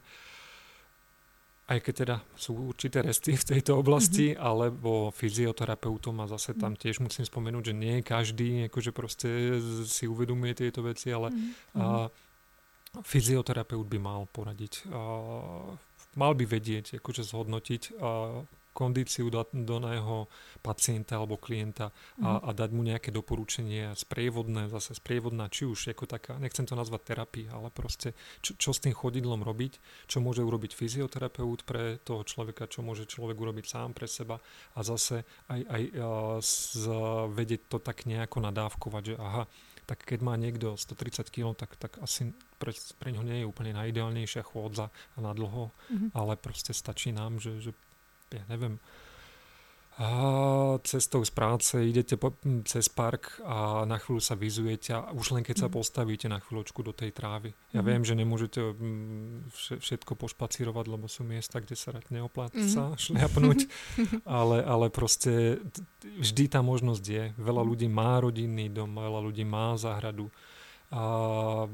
aj 1.71 1.79
keď 1.87 1.95
teda 2.03 2.17
sú 2.35 2.75
určité 2.75 2.99
resty 2.99 3.39
v 3.39 3.49
tejto 3.55 3.79
oblasti, 3.79 4.35
mm-hmm. 4.35 4.43
alebo 4.43 5.15
fyzioterapeutom 5.15 6.19
a 6.19 6.27
zase 6.27 6.59
tam 6.59 6.75
tiež 6.75 6.99
musím 6.99 7.23
spomenúť, 7.23 7.71
že 7.71 7.75
nie 7.79 8.03
každý 8.03 8.67
akože 8.67 8.91
proste 8.91 9.63
si 9.87 10.11
uvedomuje 10.11 10.59
tieto 10.59 10.83
veci, 10.83 11.15
ale 11.15 11.31
Mhm. 11.31 11.79
a 11.79 12.11
fyzioterapeut 13.07 13.87
by 13.87 13.99
mal 14.03 14.27
poradiť. 14.35 14.91
A 14.91 15.01
mal 16.19 16.33
by 16.35 16.43
vedieť, 16.43 16.99
akože 16.99 17.23
zhodnotiť 17.23 18.03
a 18.03 18.43
kondíciu 18.73 19.29
da- 19.29 19.51
daného 19.51 20.29
pacienta 20.63 21.17
alebo 21.17 21.37
klienta 21.37 21.91
a, 21.91 21.93
Mhm. 22.19 22.41
a 22.47 22.51
dať 22.53 22.71
mu 22.71 22.83
nejaké 22.83 23.11
doporučenie 23.11 23.93
sprievodné, 23.95 24.69
zase 24.69 24.95
sprievodná, 24.95 25.49
či 25.49 25.65
už 25.65 25.91
ako 25.91 26.07
taká, 26.07 26.39
nechcem 26.39 26.65
to 26.65 26.75
nazvať 26.75 27.03
terapia, 27.05 27.51
ale 27.51 27.71
proste 27.71 28.15
čo, 28.41 28.55
čo 28.55 28.71
s 28.71 28.79
tým 28.79 28.95
chodidlom 28.95 29.43
robiť, 29.43 29.79
čo 30.07 30.21
môže 30.21 30.41
urobiť 30.41 30.73
fyzioterapeut 30.73 31.65
pre 31.65 31.99
toho 31.99 32.23
človeka, 32.23 32.67
čo 32.67 32.81
môže 32.81 33.07
človek 33.07 33.37
urobiť 33.37 33.67
sám 33.67 33.91
pre 33.93 34.07
seba 34.07 34.39
a 34.75 34.81
zase 34.83 35.25
aj, 35.49 35.61
aj 35.67 35.83
z, 36.41 36.87
vedieť 37.29 37.63
to 37.69 37.79
tak 37.79 38.07
nejako 38.07 38.41
nadávkovať, 38.41 39.03
že 39.05 39.15
aha, 39.19 39.45
tak 39.87 40.07
keď 40.07 40.21
má 40.23 40.39
niekto 40.39 40.79
130 40.79 41.27
kg, 41.29 41.51
tak, 41.53 41.75
tak 41.75 41.99
asi 41.99 42.31
pre, 42.63 42.71
pre 42.97 43.11
ňo 43.11 43.27
nie 43.27 43.43
je 43.43 43.49
úplne 43.49 43.75
najideálnejšia 43.75 44.47
chôdza 44.47 44.95
na 45.19 45.35
dlho, 45.35 45.75
Mhm. 45.91 46.15
ale 46.15 46.37
proste 46.37 46.71
stačí 46.71 47.11
nám, 47.11 47.43
že, 47.43 47.59
že 47.59 47.73
ja 48.33 48.45
neviem, 48.47 48.79
a 50.01 50.09
cestou 50.81 51.21
z 51.21 51.29
práce 51.29 51.77
idete 51.77 52.17
po, 52.17 52.33
m, 52.41 52.65
cez 52.65 52.89
park 52.89 53.37
a 53.45 53.85
na 53.85 54.01
chvíľu 54.01 54.17
sa 54.19 54.33
vyzujete 54.33 54.97
a 54.97 55.13
už 55.13 55.37
len 55.37 55.45
keď 55.45 55.57
sa 55.59 55.69
Mhm. 55.69 55.75
postavíte 55.77 56.25
na 56.25 56.41
chvíľočku 56.41 56.81
do 56.81 56.97
tej 56.97 57.13
trávy. 57.13 57.53
Ja 57.77 57.85
Mhm. 57.85 57.87
viem, 57.87 58.03
že 58.03 58.15
nemôžete 58.17 58.61
vše- 59.53 59.77
všetko 59.77 60.17
pošpacírovať, 60.17 60.85
lebo 60.89 61.05
sú 61.05 61.21
miesta, 61.21 61.61
kde 61.61 61.77
sa 61.77 61.93
rať 61.93 62.09
neopláca 62.09 62.57
Mhm. 62.57 62.73
sa 62.73 62.97
šliapnúť, 62.97 63.69
ale, 64.25 64.65
ale 64.65 64.89
proste 64.89 65.61
vždy 66.17 66.49
tá 66.49 66.65
možnosť 66.65 67.05
je. 67.05 67.25
Veľa 67.37 67.61
ľudí 67.61 67.85
má 67.85 68.17
rodinný 68.17 68.73
dom, 68.73 68.97
veľa 68.97 69.21
ľudí 69.21 69.45
má 69.45 69.77
záhradu 69.77 70.33
a 70.89 71.69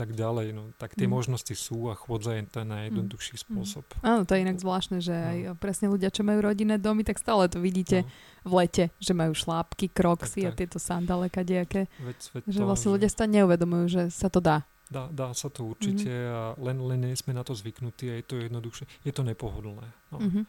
tak 0.00 0.16
ďalej. 0.16 0.56
No, 0.56 0.72
tak 0.80 0.96
tie 0.96 1.04
Mhm. 1.04 1.12
možnosti 1.12 1.52
sú 1.52 1.92
a 1.92 1.94
chôdza 1.94 2.32
je 2.40 2.48
ten 2.48 2.64
najjednoduchší 2.64 3.36
spôsob. 3.44 3.84
Áno, 4.00 4.24
to 4.24 4.32
je 4.32 4.40
inak 4.40 4.56
zvláštne, 4.56 5.04
že 5.04 5.12
aj 5.12 5.60
presne 5.60 5.92
ľudia, 5.92 6.08
čo 6.08 6.24
majú 6.24 6.40
rodinné 6.40 6.80
domy, 6.80 7.04
tak 7.04 7.20
stále 7.20 7.44
to 7.52 7.60
vidíte 7.60 8.08
v 8.40 8.52
lete, 8.56 8.88
že 8.96 9.12
majú 9.12 9.36
šlápky, 9.36 9.92
kroxy 9.92 10.48
a 10.48 10.50
Tak, 10.50 10.52
tak. 10.56 10.58
tieto 10.64 10.78
sandále 10.80 11.28
kadejaké. 11.28 11.84
Veď, 12.00 12.18
veď 12.32 12.42
Že 12.48 12.58
to, 12.58 12.64
vlastne 12.64 12.90
ľudia 12.96 13.08
si 13.12 13.16
to 13.20 13.26
neuvedomujú, 13.28 13.84
že 13.92 14.02
sa 14.08 14.32
to 14.32 14.40
dá. 14.40 14.64
Dá, 14.90 15.06
dá 15.12 15.30
sa 15.36 15.46
to 15.46 15.68
určite 15.70 16.10
a 16.10 16.56
len, 16.58 16.80
len 16.82 16.98
nie 17.06 17.14
sme 17.14 17.30
na 17.30 17.46
to 17.46 17.54
zvyknutí 17.54 18.10
a 18.10 18.18
je 18.18 18.24
to 18.26 18.34
jednoduchšie. 18.42 18.88
Je 19.04 19.12
to 19.12 19.22
nepohodlné. 19.22 19.86
No. 20.10 20.18
Mhm. 20.18 20.42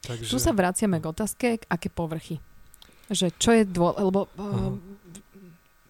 Takže... 0.00 0.32
Tu 0.32 0.40
sa 0.40 0.50
vraciame 0.50 0.96
k 0.98 1.06
otázke, 1.06 1.46
aké 1.68 1.88
povrchy. 1.88 2.40
Že 3.12 3.26
čo 3.36 3.50
je 3.52 3.62
dô... 3.68 3.92
Lebo 3.92 4.32
uh, 4.36 4.72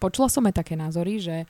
počula 0.02 0.26
som 0.26 0.42
aj 0.46 0.54
také 0.56 0.74
názory, 0.74 1.22
že 1.22 1.46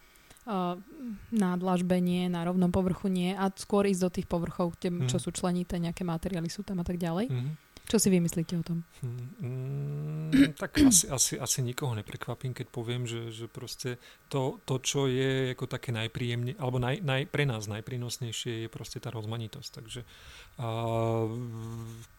na 1.30 1.50
dlažbe 1.54 2.02
nie, 2.02 2.26
na 2.26 2.42
rovnom 2.42 2.74
povrchu 2.74 3.06
nie 3.06 3.32
a 3.32 3.48
skôr 3.54 3.86
ísť 3.86 4.02
do 4.02 4.10
tých 4.10 4.26
povrchov, 4.26 4.74
tie, 4.76 4.90
mm. 4.90 5.06
čo 5.06 5.22
sú 5.22 5.30
členité, 5.30 5.78
nejaké 5.78 6.02
materiály 6.02 6.50
sú 6.50 6.66
tam 6.66 6.82
a 6.82 6.86
tak 6.86 6.98
ďalej. 6.98 7.30
Mm. 7.30 7.54
Čo 7.90 7.98
si 7.98 8.06
vymyslíte 8.06 8.54
o 8.54 8.62
tom? 8.62 8.86
Mm, 9.02 10.54
tak 10.62 10.78
asi, 10.78 11.10
asi, 11.10 11.34
asi 11.34 11.58
nikoho 11.58 11.90
neprekvapím, 11.98 12.54
keď 12.54 12.70
poviem, 12.70 13.02
že, 13.02 13.34
že 13.34 13.50
proste 13.50 13.98
to, 14.30 14.62
to, 14.62 14.78
čo 14.78 15.10
je 15.10 15.58
ako 15.58 15.66
také 15.66 15.90
najpríjemne, 15.90 16.54
alebo 16.62 16.78
naj, 16.78 17.02
naj, 17.02 17.26
pre 17.26 17.42
nás 17.50 17.66
najprínosnejšie 17.66 18.62
je 18.62 18.68
proste 18.70 19.02
tá 19.02 19.10
rozmanitosť. 19.10 19.70
Takže 19.74 20.00
a, 20.06 20.70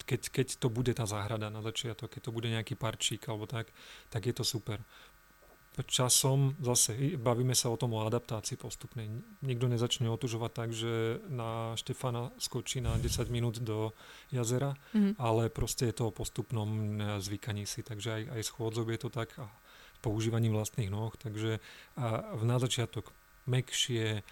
keď, 0.03 0.21
keď 0.27 0.47
to 0.59 0.67
bude 0.67 0.91
tá 0.91 1.07
záhrada 1.07 1.47
na 1.47 1.63
začiatok, 1.63 2.19
keď 2.19 2.21
to 2.27 2.35
bude 2.35 2.51
nejaký 2.51 2.75
parčík 2.75 3.23
alebo 3.31 3.47
tak, 3.47 3.71
tak 4.11 4.27
je 4.27 4.35
to 4.35 4.43
super 4.43 4.83
časom 5.79 6.59
zase 6.59 7.15
bavíme 7.15 7.55
sa 7.55 7.71
o 7.71 7.79
tom 7.79 7.95
o 7.95 8.03
adaptácii 8.03 8.59
postupnej. 8.59 9.07
Nikto 9.39 9.71
nezačne 9.71 10.11
otužovať 10.11 10.51
tak, 10.51 10.69
že 10.75 11.23
na 11.31 11.79
Štefana 11.79 12.35
skočí 12.35 12.83
na 12.83 12.99
10 12.99 13.31
minút 13.31 13.63
do 13.63 13.95
jazera, 14.35 14.75
mm-hmm. 14.91 15.15
ale 15.15 15.47
proste 15.47 15.87
je 15.87 15.95
to 15.95 16.11
o 16.11 16.15
postupnom 16.15 16.99
zvykaní 17.23 17.63
si. 17.63 17.87
Takže 17.87 18.09
aj, 18.11 18.23
aj 18.35 18.41
schôdzov 18.51 18.91
je 18.91 18.99
to 18.99 19.09
tak 19.09 19.31
a 19.39 19.47
používaním 20.03 20.51
vlastných 20.51 20.91
noh. 20.91 21.15
Takže 21.15 21.63
a 21.95 22.35
na 22.43 22.59
začiatok 22.59 23.15
mekšie, 23.47 24.27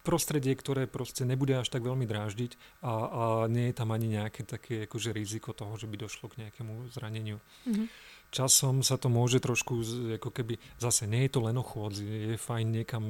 prostredie, 0.00 0.56
ktoré 0.56 0.88
proste 0.88 1.28
nebude 1.28 1.56
až 1.56 1.68
tak 1.68 1.84
veľmi 1.84 2.08
dráždiť 2.08 2.80
a, 2.80 2.92
a 2.92 3.24
nie 3.52 3.68
je 3.68 3.74
tam 3.76 3.92
ani 3.92 4.16
nejaké 4.16 4.48
také 4.48 4.88
akože 4.88 5.12
riziko 5.12 5.52
toho, 5.52 5.76
že 5.76 5.88
by 5.88 5.96
došlo 6.00 6.32
k 6.32 6.48
nejakému 6.48 6.88
zraneniu. 6.92 7.40
Mm-hmm 7.64 8.09
časom 8.30 8.86
sa 8.86 8.94
to 8.94 9.10
môže 9.10 9.42
trošku, 9.42 9.82
ako 10.16 10.30
keby, 10.30 10.56
zase 10.78 11.10
nie 11.10 11.26
je 11.26 11.34
to 11.34 11.40
len 11.42 11.58
o 11.58 11.64
chôdzi, 11.66 12.34
je 12.34 12.36
fajn 12.38 12.66
niekam, 12.70 13.02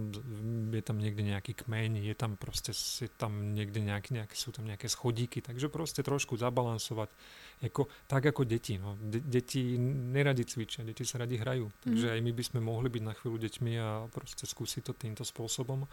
je 0.72 0.82
tam 0.82 0.96
niekde 0.96 1.22
nejaký 1.22 1.52
kmeň, 1.60 2.00
je 2.00 2.14
tam 2.16 2.40
proste, 2.40 2.72
je 2.72 3.08
tam 3.20 3.52
niekde 3.52 3.84
nejaké, 3.84 4.16
nejaké, 4.16 4.34
sú 4.34 4.50
tam 4.50 4.64
nejaké 4.64 4.88
schodíky, 4.88 5.44
takže 5.44 5.68
proste 5.68 6.00
trošku 6.00 6.40
zabalansovať, 6.40 7.12
ako, 7.60 7.92
tak 8.08 8.32
ako 8.32 8.48
deti, 8.48 8.80
no. 8.80 8.96
De- 8.96 9.20
deti 9.20 9.76
neradi 9.78 10.48
cvičia, 10.48 10.88
deti 10.88 11.04
sa 11.04 11.20
radi 11.20 11.36
hrajú, 11.36 11.68
takže 11.84 12.06
mm. 12.08 12.14
aj 12.16 12.20
my 12.24 12.32
by 12.32 12.42
sme 12.42 12.60
mohli 12.64 12.88
byť 12.88 13.02
na 13.04 13.12
chvíľu 13.12 13.36
deťmi 13.36 13.72
a 13.76 13.88
proste 14.08 14.48
skúsiť 14.48 14.82
to 14.88 14.92
týmto 14.96 15.22
spôsobom 15.22 15.84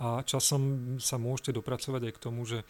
a 0.00 0.24
časom 0.24 0.96
sa 0.96 1.20
môžete 1.20 1.52
dopracovať 1.60 2.08
aj 2.08 2.12
k 2.16 2.22
tomu, 2.22 2.48
že 2.48 2.64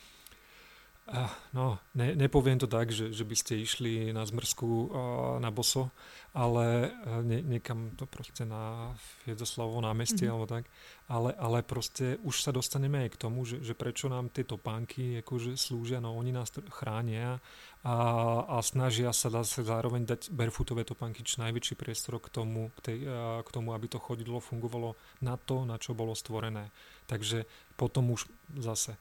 No, 1.51 1.83
ne, 1.99 2.15
nepoviem 2.15 2.63
to 2.63 2.71
tak, 2.71 2.95
že, 2.95 3.11
že 3.11 3.27
by 3.27 3.35
ste 3.35 3.59
išli 3.59 4.15
na 4.15 4.23
zmrzku 4.23 4.95
na 5.43 5.51
boso, 5.51 5.91
ale 6.31 6.87
e, 6.87 7.23
ne, 7.27 7.39
niekam 7.43 7.91
to 7.99 8.07
proste 8.07 8.47
na 8.47 8.95
Fiedoslavovo 9.27 9.83
námestie 9.83 10.31
mm-hmm. 10.31 10.35
alebo 10.39 10.47
tak, 10.47 10.65
ale, 11.11 11.35
ale 11.35 11.67
proste 11.67 12.23
už 12.23 12.47
sa 12.47 12.55
dostaneme 12.55 13.03
aj 13.03 13.19
k 13.19 13.21
tomu, 13.27 13.43
že, 13.43 13.59
že 13.59 13.75
prečo 13.75 14.07
nám 14.07 14.31
tie 14.31 14.47
topánky 14.47 15.19
akože 15.27 15.59
slúžia, 15.59 15.99
no 15.99 16.15
oni 16.15 16.31
nás 16.31 16.55
chránia 16.71 17.43
a, 17.83 17.97
a 18.47 18.57
snažia 18.63 19.11
sa 19.11 19.27
zase 19.35 19.67
zároveň 19.67 20.07
dať 20.07 20.31
barefootové 20.31 20.87
topánky 20.87 21.27
čo 21.27 21.43
najväčší 21.43 21.75
priestor 21.75 22.23
k 22.23 22.31
tomu, 22.31 22.71
k, 22.79 22.81
tej, 22.87 22.99
k 23.43 23.49
tomu, 23.51 23.75
aby 23.75 23.91
to 23.91 23.99
chodidlo 23.99 24.39
fungovalo 24.39 24.95
na 25.27 25.35
to, 25.35 25.67
na 25.67 25.75
čo 25.83 25.99
bolo 25.99 26.15
stvorené. 26.15 26.71
Takže 27.11 27.51
potom 27.75 28.15
už 28.15 28.31
zase 28.55 28.95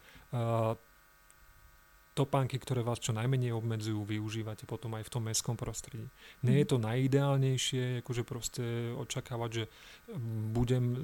topánky, 2.19 2.59
ktoré 2.59 2.83
vás 2.83 2.99
čo 2.99 3.15
najmenej 3.15 3.55
obmedzujú, 3.55 4.03
využívate 4.03 4.67
potom 4.67 4.99
aj 4.99 5.07
v 5.07 5.13
tom 5.15 5.23
mestskom 5.31 5.55
prostredí. 5.55 6.11
Nie 6.43 6.59
je 6.61 6.65
mhm. 6.67 6.71
to 6.75 6.77
najideálnejšie, 6.83 7.83
akože 8.03 8.23
proste 8.27 8.63
očakávať, 8.99 9.49
že 9.55 9.63
budem 10.51 10.85
uh, 10.91 10.99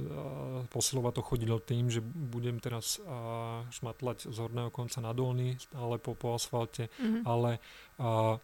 posilovať 0.68 1.14
to 1.16 1.24
chodidlo 1.24 1.58
tým, 1.64 1.88
že 1.88 2.04
budem 2.04 2.60
teraz 2.60 3.00
šmatlať 3.72 4.28
z 4.30 4.38
horného 4.38 4.70
konca 4.74 5.00
na 5.00 5.14
dolný, 5.16 5.56
ale 5.78 6.02
po, 6.02 6.18
po 6.18 6.36
asfalte, 6.36 6.92
mm-hmm. 6.98 7.22
ale 7.24 7.62
uh, 8.02 8.38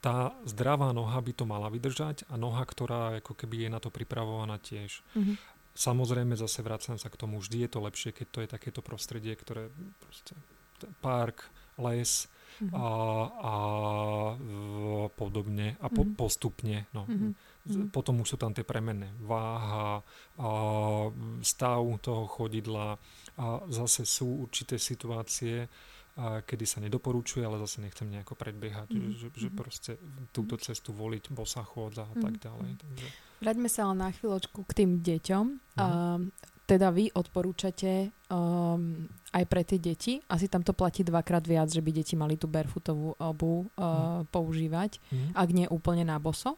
tá 0.00 0.32
zdravá 0.48 0.96
noha 0.96 1.20
by 1.20 1.32
to 1.36 1.44
mala 1.44 1.68
vydržať 1.68 2.24
a 2.32 2.40
noha, 2.40 2.64
ktorá 2.64 3.20
ako 3.20 3.36
keby 3.36 3.68
je 3.68 3.70
na 3.70 3.80
to 3.82 3.92
pripravovaná 3.92 4.56
tiež. 4.56 5.04
Mm-hmm. 5.12 5.36
Samozrejme 5.76 6.34
zase 6.34 6.64
vracam 6.64 6.96
sa 6.96 7.08
k 7.12 7.20
tomu, 7.20 7.38
vždy 7.38 7.68
je 7.68 7.70
to 7.70 7.80
lepšie, 7.84 8.10
keď 8.10 8.26
to 8.32 8.38
je 8.42 8.48
takéto 8.48 8.80
prostredie, 8.80 9.32
ktoré 9.36 9.70
proste 10.02 10.34
park, 11.04 11.46
les 11.80 12.28
mm-hmm. 12.60 12.76
a, 12.76 12.86
a 13.40 13.54
podobne 15.16 15.80
a 15.80 15.86
po, 15.88 16.04
mm-hmm. 16.04 16.18
postupne. 16.18 16.78
No. 16.92 17.08
Mm-hmm. 17.08 17.92
Potom 17.92 18.20
už 18.24 18.34
sú 18.34 18.36
tam 18.40 18.52
tie 18.56 18.64
premenné. 18.64 19.12
Váha, 19.20 20.00
a 20.40 20.48
stav 21.44 21.80
toho 22.00 22.24
chodidla 22.28 22.96
a 23.40 23.44
zase 23.68 24.08
sú 24.08 24.48
určité 24.48 24.80
situácie, 24.80 25.68
a 26.20 26.42
kedy 26.42 26.64
sa 26.66 26.82
nedoporučuje, 26.82 27.40
ale 27.46 27.56
zase 27.62 27.80
nechcem 27.80 28.10
nejako 28.10 28.34
predbiehať, 28.34 28.92
mm-hmm. 28.92 29.14
že, 29.16 29.28
že 29.30 29.48
mhm. 29.48 29.56
proste 29.56 29.92
túto 30.34 30.58
cestu 30.58 30.90
voliť, 30.90 31.30
bosa 31.30 31.62
chôdza 31.62 32.04
a 32.04 32.12
mm-hmm. 32.12 32.24
tak 32.24 32.34
ďalej. 32.42 32.70
Takže... 32.76 33.06
Vráťme 33.40 33.68
sa 33.72 33.80
ale 33.88 33.94
na 33.96 34.08
chvíľočku 34.12 34.60
k 34.68 34.72
tým 34.74 34.90
deťom. 35.00 35.44
Mm-hmm. 35.48 35.80
Uh, 35.80 36.28
teda 36.70 36.94
vy 36.94 37.10
odporúčate 37.10 38.14
um, 38.30 39.10
aj 39.34 39.44
pre 39.50 39.66
tie 39.66 39.82
deti, 39.82 40.22
asi 40.30 40.46
tam 40.46 40.62
to 40.62 40.70
platí 40.70 41.02
dvakrát 41.02 41.42
viac, 41.42 41.66
že 41.66 41.82
by 41.82 41.90
deti 41.90 42.14
mali 42.14 42.38
tú 42.38 42.46
barefootovú 42.46 43.18
obu 43.18 43.66
uh, 43.74 44.22
mm. 44.22 44.30
používať, 44.30 45.02
mm. 45.10 45.30
ak 45.34 45.48
nie 45.50 45.66
úplne 45.66 46.06
na 46.06 46.22
boso. 46.22 46.54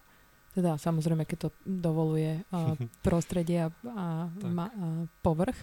Teda 0.52 0.76
samozrejme, 0.76 1.24
keď 1.24 1.48
to 1.48 1.50
dovoluje 1.64 2.44
uh, 2.52 2.76
prostredie 3.06 3.64
a, 3.64 3.68
a, 3.72 4.28
ma, 4.44 4.68
a 4.68 5.08
povrch. 5.24 5.56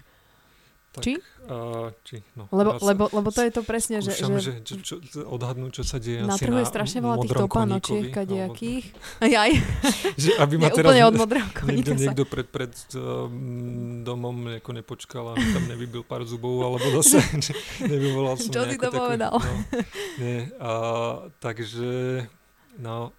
Tak, 0.90 1.06
či? 1.06 1.22
Uh, 1.46 1.94
či 2.02 2.18
no, 2.34 2.50
lebo, 2.50 2.82
lebo, 2.82 3.04
lebo 3.14 3.30
to 3.30 3.46
je 3.46 3.54
to 3.54 3.62
presne, 3.62 4.02
že... 4.02 4.10
že, 4.10 4.66
že 4.66 4.82
čo, 4.82 4.98
odhadnúť, 5.22 5.82
čo 5.82 5.84
sa 5.86 6.02
deje 6.02 6.26
na 6.26 6.34
trhu 6.34 6.58
je 6.58 6.66
strašne 6.66 7.06
veľa 7.06 7.22
tých 7.22 7.38
topánočiek 7.38 8.10
kadejakých. 8.10 8.90
Jaj. 9.22 9.52
že 10.26 10.30
aby 10.42 10.58
ma 10.58 10.74
teraz 10.74 10.90
úplne 10.90 11.06
od 11.06 11.16
niekto, 11.70 11.94
niekto 11.94 12.26
pred, 12.26 12.50
pred 12.50 12.74
um, 12.98 14.02
domom 14.02 14.58
ako 14.58 14.70
nepočkal 14.82 15.26
a 15.30 15.34
tam 15.38 15.70
nevybil 15.70 16.02
pár 16.02 16.26
zubov, 16.26 16.58
alebo 16.58 17.02
zase 17.06 17.22
nevyvolal 17.94 18.42
som 18.42 18.50
Čo 18.50 18.66
si 18.66 18.78
to 18.82 18.90
povedal? 18.90 19.38
No, 19.38 19.54
nie, 20.18 20.50
a, 20.58 20.72
takže 21.38 22.26
no, 22.82 23.14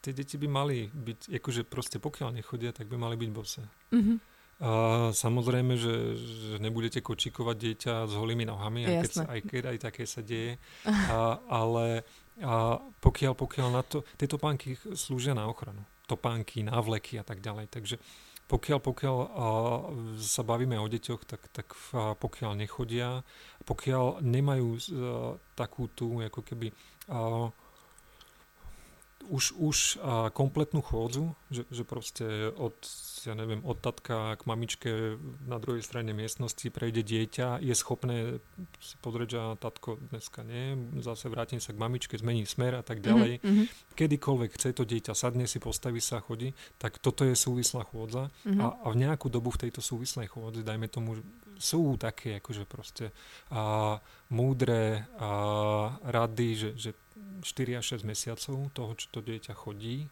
tie 0.00 0.16
deti 0.16 0.40
by 0.40 0.48
mali 0.48 0.88
byť, 0.88 1.36
akože 1.36 1.68
proste 1.68 2.00
pokiaľ 2.00 2.32
nechodia, 2.32 2.72
tak 2.72 2.88
by 2.88 2.96
mali 2.96 3.20
byť 3.20 3.28
bose. 3.28 3.60
Mm-hmm. 3.92 4.16
A 4.58 4.70
samozrejme, 5.14 5.78
že, 5.78 6.18
že 6.18 6.54
nebudete 6.58 6.98
kočikovať 6.98 7.56
dieťa 7.56 7.94
s 8.10 8.12
holými 8.18 8.42
nohami, 8.42 8.90
aj 8.90 8.94
keď, 9.06 9.12
aj 9.30 9.40
keď 9.46 9.62
aj 9.70 9.78
také 9.78 10.02
sa 10.02 10.18
deje. 10.18 10.58
A, 10.86 11.38
ale 11.46 12.02
a 12.42 12.82
pokiaľ, 12.98 13.38
pokiaľ 13.38 13.68
na 13.70 13.82
to, 13.86 14.02
tieto 14.18 14.34
pánky 14.34 14.74
slúžia 14.98 15.34
na 15.34 15.46
ochranu. 15.46 15.86
Topánky, 16.10 16.66
návleky 16.66 17.22
a 17.22 17.24
tak 17.26 17.38
ďalej. 17.38 17.70
Takže 17.70 17.96
pokiaľ, 18.50 18.78
pokiaľ 18.82 19.16
a, 19.18 19.26
sa 20.18 20.42
bavíme 20.42 20.74
o 20.74 20.90
deťoch, 20.90 21.22
tak, 21.22 21.46
tak 21.54 21.70
a, 21.94 22.18
pokiaľ 22.18 22.58
nechodia, 22.58 23.22
pokiaľ 23.62 24.26
nemajú 24.26 24.68
a, 24.74 24.78
takú 25.54 25.86
tú, 25.94 26.18
ako 26.18 26.42
keby 26.42 26.74
a, 27.06 27.50
už, 29.28 29.44
už 29.60 29.76
a, 30.00 30.32
kompletnú 30.32 30.80
chôdzu, 30.80 31.36
že, 31.52 31.68
že 31.70 31.84
proste 31.84 32.52
od 32.56 32.74
ja 33.26 33.34
neviem, 33.34 33.64
od 33.66 33.80
tatka 33.82 34.38
k 34.38 34.42
mamičke 34.46 34.90
na 35.48 35.58
druhej 35.58 35.82
strane 35.82 36.14
miestnosti 36.14 36.62
prejde 36.70 37.02
dieťa, 37.02 37.58
je 37.64 37.74
schopné 37.74 38.38
si 38.78 38.94
pozrieť, 39.02 39.28
že 39.34 39.38
tatko 39.58 39.98
dneska 40.12 40.46
nie, 40.46 40.78
zase 41.02 41.26
vrátim 41.26 41.58
sa 41.58 41.74
k 41.74 41.80
mamičke, 41.80 42.14
zmení 42.14 42.46
smer 42.46 42.78
a 42.78 42.84
tak 42.84 43.02
ďalej. 43.02 43.42
Mm-hmm. 43.42 43.66
Kedykoľvek 43.98 44.50
chce 44.54 44.68
to 44.76 44.84
dieťa, 44.86 45.12
sadne 45.16 45.50
si, 45.50 45.58
postaví 45.58 45.98
sa, 45.98 46.22
chodí, 46.22 46.54
tak 46.78 47.02
toto 47.02 47.26
je 47.26 47.34
súvislá 47.34 47.82
chôdza 47.88 48.30
mm-hmm. 48.46 48.60
a, 48.62 48.66
a 48.84 48.86
v 48.92 48.96
nejakú 49.08 49.26
dobu 49.32 49.50
v 49.50 49.66
tejto 49.66 49.82
súvislej 49.82 50.30
chôdzi, 50.30 50.62
dajme 50.62 50.86
tomu, 50.86 51.18
sú 51.58 51.98
také 51.98 52.38
akože 52.38 52.64
proste 52.70 53.10
a, 53.50 53.98
múdre 54.30 55.10
a, 55.18 55.98
rady, 56.06 56.48
že, 56.54 56.70
že 56.78 56.90
4 57.42 57.78
až 57.78 58.00
6 58.00 58.08
mesiacov 58.08 58.70
toho, 58.74 58.92
čo 58.98 59.06
to 59.10 59.20
dieťa 59.22 59.54
chodí, 59.54 60.10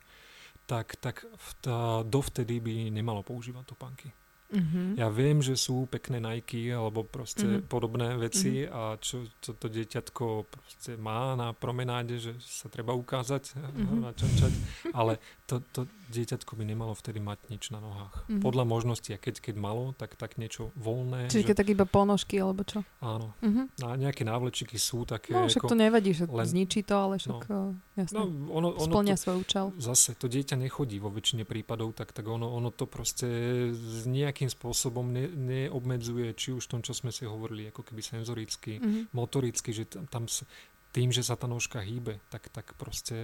tak, 0.66 0.98
tak 0.98 1.22
tá, 1.62 2.02
dovtedy 2.02 2.58
by 2.58 2.90
nemalo 2.90 3.22
používať 3.22 3.64
topánky. 3.74 4.10
Mm-hmm. 4.48 4.94
Ja 4.94 5.08
viem, 5.08 5.38
že 5.38 5.54
sú 5.54 5.84
pekné 5.84 6.16
Nike 6.16 6.68
alebo 6.68 7.02
proste 7.02 7.58
Mhm. 7.58 7.66
podobné 7.66 8.14
veci 8.14 8.62
Mhm. 8.62 8.70
a 8.70 8.80
čo, 8.96 9.16
čo 9.36 9.52
to 9.52 9.66
dieťatko 9.66 10.24
proste 10.44 10.94
má 10.96 11.34
na 11.34 11.50
promenáde, 11.52 12.16
že 12.16 12.32
sa 12.38 12.66
treba 12.66 12.92
ukázať, 12.92 13.58
Mhm. 13.74 13.96
načančať, 14.02 14.52
ale 14.92 15.18
to, 15.44 15.58
to 15.66 15.80
dieťatko 16.06 16.52
by 16.52 16.64
nemalo 16.64 16.92
vtedy 16.92 17.18
mať 17.18 17.38
nič 17.48 17.64
na 17.68 17.78
nohách. 17.78 18.26
Mhm. 18.28 18.38
Podľa 18.38 18.64
možnosti, 18.64 19.08
a 19.08 19.16
keď, 19.16 19.40
keď 19.40 19.54
malo, 19.56 19.90
tak, 19.92 20.14
tak 20.14 20.36
niečo 20.36 20.70
voľné. 20.74 21.26
Čiže 21.26 21.42
že, 21.44 21.56
tak 21.56 21.66
iba 21.68 21.82
ponožky, 21.84 22.36
alebo 22.36 22.62
čo? 22.62 22.86
Áno, 23.00 23.34
Mhm. 23.40 23.82
a 23.82 23.96
nejaké 23.96 24.22
návlečiky 24.22 24.76
sú 24.76 25.02
také. 25.02 25.34
No 25.34 25.44
však 25.44 25.58
ako, 25.58 25.68
to 25.68 25.76
nevadí, 25.76 26.10
že 26.12 26.24
len- 26.24 26.46
zničí 26.46 26.80
to, 26.80 26.94
ale 26.94 27.14
však 27.16 27.42
no. 27.44 27.74
jasné. 27.96 28.14
no, 28.14 28.22
ono, 28.48 28.68
ono 28.72 28.86
Splňa 28.86 29.14
to, 29.14 29.20
svoj 29.20 29.36
účel. 29.40 29.66
zase 29.76 30.14
to 30.14 30.26
dieťa 30.26 30.54
nechodí 30.56 30.96
vo 30.96 31.08
väčšine 31.08 31.42
prípadov, 31.42 31.90
tak, 31.92 32.12
tak 32.12 32.22
ono, 32.24 32.46
ono 32.48 32.70
to 32.70 32.86
proste 32.86 33.26
s 33.68 34.06
nejakým 34.36 34.52
spôsobom 34.52 35.08
ne, 35.08 35.32
neobmedzuje, 35.32 36.36
či 36.36 36.52
už 36.52 36.68
v 36.68 36.72
tom, 36.76 36.80
čo 36.84 36.92
sme 36.92 37.08
si 37.08 37.24
hovorili, 37.24 37.72
ako 37.72 37.80
keby 37.80 38.04
senzoricky, 38.04 38.76
Mhm. 38.76 39.16
motoricky, 39.16 39.72
že 39.72 39.88
tam, 39.88 40.04
tam 40.04 40.24
s- 40.28 40.44
tým, 40.92 41.08
že 41.08 41.24
sa 41.24 41.40
tá 41.40 41.48
nožka 41.48 41.80
hýbe, 41.80 42.20
tak, 42.28 42.52
tak 42.52 42.76
proste 42.76 43.16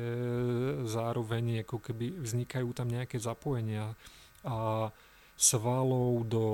zároveň 0.85 1.65
ako 1.65 1.81
keby 1.81 2.17
vznikajú 2.17 2.73
tam 2.73 2.89
nejaké 2.89 3.21
zapojenia 3.21 3.93
a 4.41 4.89
svalov 5.33 6.29
do 6.29 6.45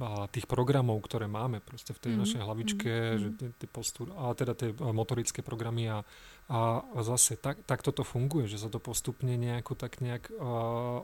a 0.00 0.24
tých 0.26 0.46
programov, 0.46 1.02
ktoré 1.04 1.26
máme 1.26 1.60
proste 1.60 1.92
v 1.92 2.00
tej 2.00 2.12
Mhm, 2.14 2.20
našej 2.20 2.40
hlavičke, 2.40 2.92
mhm, 2.92 3.18
že 3.18 3.28
mhm. 3.30 3.36
tie, 3.36 3.48
tie 3.54 3.68
postúr, 3.68 4.10
a 4.16 4.34
teda 4.34 4.54
tie 4.54 4.70
a, 4.72 4.90
motorické 4.90 5.42
programy 5.42 5.86
a, 5.86 6.02
a 6.50 6.82
zase 7.00 7.38
tak, 7.38 7.62
tak 7.62 7.78
toto 7.80 8.02
funguje, 8.02 8.44
že 8.44 8.58
sa 8.58 8.66
to 8.66 8.76
postupne 8.76 9.30
nejako 9.30 9.72
tak 9.72 10.00
nejak 10.00 10.28
a, 10.28 10.50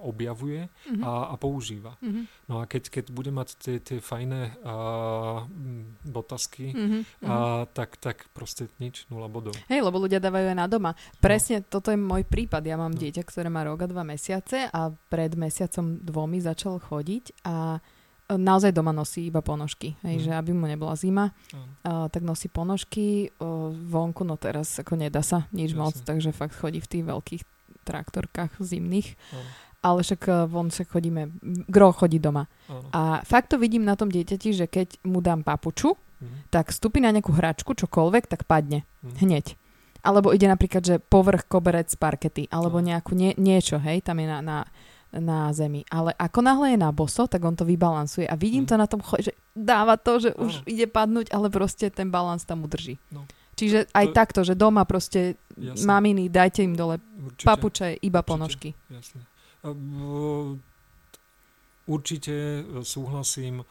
objavuje 0.02 0.66
Mhm. 0.90 1.00
a, 1.00 1.12
a 1.30 1.34
používa. 1.36 1.94
Mhm. 2.02 2.26
No 2.46 2.58
a 2.58 2.66
keď, 2.66 2.90
keď 2.90 3.04
bude 3.08 3.30
mať 3.30 3.48
tie, 3.54 3.76
tie 3.78 3.98
fajné 3.98 4.58
a, 4.60 4.74
mm, 5.42 6.02
botasky, 6.04 6.74
Mhm. 6.74 6.98
a 7.22 7.34
tak, 7.68 7.94
tak 7.96 8.26
proste 8.30 8.66
nič, 8.76 9.06
nula 9.06 9.26
bodov. 9.26 9.54
Hej, 9.66 9.80
lebo 9.80 9.96
ľudia 9.96 10.18
dávajú 10.18 10.46
aj 10.48 10.58
na 10.58 10.66
doma. 10.66 10.90
Presne 11.16 11.62
toto 11.62 11.88
je 11.88 11.96
môj 11.96 12.22
prípad. 12.22 12.60
Ja 12.60 12.74
mám 12.74 12.90
No. 12.90 12.98
dieťa, 12.98 13.22
ktoré 13.22 13.46
má 13.46 13.62
rok 13.62 13.80
a 13.80 13.86
dva 13.86 14.02
mesiace 14.02 14.66
a 14.66 14.80
pred 15.06 15.30
mesiacom 15.32 16.02
dvomi 16.02 16.42
začal 16.42 16.78
chodiť 16.78 17.46
a 17.46 17.78
naozaj 18.28 18.70
doma 18.70 18.90
nosí 18.90 19.24
iba 19.24 19.38
ponožky. 19.38 19.94
Hej, 20.00 20.16
Mm. 20.16 20.22
že 20.22 20.30
aby 20.32 20.50
mu 20.50 20.64
nebola 20.64 20.94
zima, 20.94 21.30
Áno. 21.48 21.62
a, 21.80 21.90
tak 22.06 22.20
nosí 22.20 22.46
ponožky. 22.46 23.30
O, 23.36 23.70
vonku, 23.70 24.22
no 24.22 24.34
teraz 24.34 24.74
ako 24.76 24.96
nedá 24.96 25.20
sa 25.20 25.46
nič 25.50 25.70
Jasne. 25.70 25.80
moc, 25.80 25.94
takže 25.96 26.30
fakt 26.30 26.54
chodí 26.54 26.78
v 26.78 26.88
tých 26.88 27.04
veľkých 27.04 27.42
traktorkách 27.82 28.58
zimných. 28.58 29.14
Áno, 29.30 29.46
Ale 29.78 30.02
však 30.02 30.22
e, 30.24 30.32
von 30.44 30.66
však 30.66 30.88
chodíme, 30.90 31.30
gro 31.64 31.92
chodí 31.92 32.18
doma. 32.18 32.50
áno. 32.66 32.90
A 32.90 33.00
fakt 33.22 33.48
to 33.48 33.56
vidím 33.56 33.82
na 33.82 33.94
tom 33.94 34.08
dieťati, 34.08 34.50
že 34.52 34.66
keď 34.66 34.98
mu 35.04 35.20
dám 35.20 35.40
papuču, 35.40 35.94
Mhm, 36.16 36.48
tak 36.48 36.72
vstúpi 36.72 36.98
na 36.98 37.12
nejakú 37.12 37.28
hračku, 37.30 37.76
čokoľvek, 37.76 38.24
tak 38.26 38.42
padne. 38.44 38.82
mhm. 39.04 39.20
Hneď. 39.20 39.46
Alebo 40.00 40.30
ide 40.30 40.46
napríklad, 40.46 40.80
že 40.80 40.96
povrch 40.98 41.44
koberec 41.44 41.86
z 41.86 41.94
parkety, 41.94 42.42
alebo 42.48 42.78
nejakú 42.80 43.12
nie, 43.12 43.34
niečo, 43.36 43.76
hej, 43.76 44.00
tam 44.00 44.16
je 44.16 44.26
na, 44.26 44.38
na, 44.40 44.56
na 45.18 45.50
zemi. 45.50 45.84
Ale 45.86 46.12
ako 46.12 46.40
náhle 46.40 46.66
je 46.70 46.78
na 46.78 46.90
boso, 46.90 47.24
tak 47.24 47.40
on 47.40 47.52
to 47.52 47.62
vybalansuje. 47.62 48.24
A 48.24 48.34
vidím 48.34 48.62
Mhm. 48.62 48.68
to 48.68 48.74
na 48.76 48.86
tom, 48.86 49.00
že 49.16 49.32
dáva 49.50 49.96
to, 49.96 50.18
že 50.18 50.30
už 50.32 50.52
Áno. 50.54 50.66
ide 50.66 50.86
padnúť, 50.86 51.30
ale 51.30 51.48
proste 51.48 51.88
ten 51.88 52.06
balans 52.06 52.42
tam 52.42 52.62
udrží. 52.62 52.96
No. 53.08 53.24
Čiže 53.54 53.88
aj 53.90 54.06
To- 54.06 54.14
takto, 54.14 54.40
že 54.42 54.52
doma 54.52 54.84
proste 54.84 55.34
Jasne, 55.50 55.86
maminy, 55.86 56.28
dajte 56.28 56.60
im 56.60 56.72
dole 56.72 57.00
určite, 57.18 57.46
papuče, 57.46 57.86
iba 57.98 58.20
určite. 58.20 58.28
ponožky. 58.28 58.68
Jasne. 58.86 59.24
Určite 61.86 62.34
e, 62.60 62.82
súhlasím. 62.82 63.62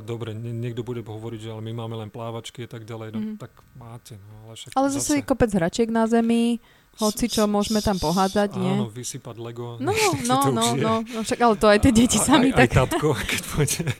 Dobre, 0.00 0.30
nie, 0.32 0.52
niekto 0.52 0.82
bude 0.82 1.00
hovoriť, 1.00 1.40
že 1.40 1.50
ale 1.50 1.62
my 1.64 1.74
máme 1.74 1.96
len 1.96 2.06
plávačky 2.08 2.62
a 2.62 2.70
tak 2.70 2.84
ďalej. 2.84 3.08
No, 3.10 3.18
Mhm. 3.20 3.34
Tak 3.36 3.50
máte, 3.74 4.14
no, 4.16 4.46
ale 4.46 4.54
však 4.54 4.70
Ale 4.72 4.88
zase 4.88 5.12
je 5.16 5.24
kopec 5.24 5.50
hračiek 5.50 5.88
na 5.88 6.06
zemi, 6.06 6.62
hoci 7.00 7.24
čo 7.24 7.48
môžeme 7.48 7.80
tam 7.80 7.96
pohádzať, 7.96 8.60
nie? 8.60 8.74
Áno, 8.76 8.92
vysypať 8.92 9.36
Lego. 9.40 9.80
No, 9.80 9.92
no, 10.28 10.52
no, 10.52 10.76
no, 10.76 10.92
no, 11.00 11.20
však 11.24 11.40
ale 11.40 11.54
to 11.56 11.66
aj 11.72 11.78
tie 11.80 11.92
deti 11.92 12.20
sami 12.20 12.52
aj, 12.52 12.56
aj 12.56 12.58
tak... 12.58 12.70
tatko, 12.76 13.08
keď 13.32 13.40
pôjde 13.48 13.84
eh, 13.88 13.96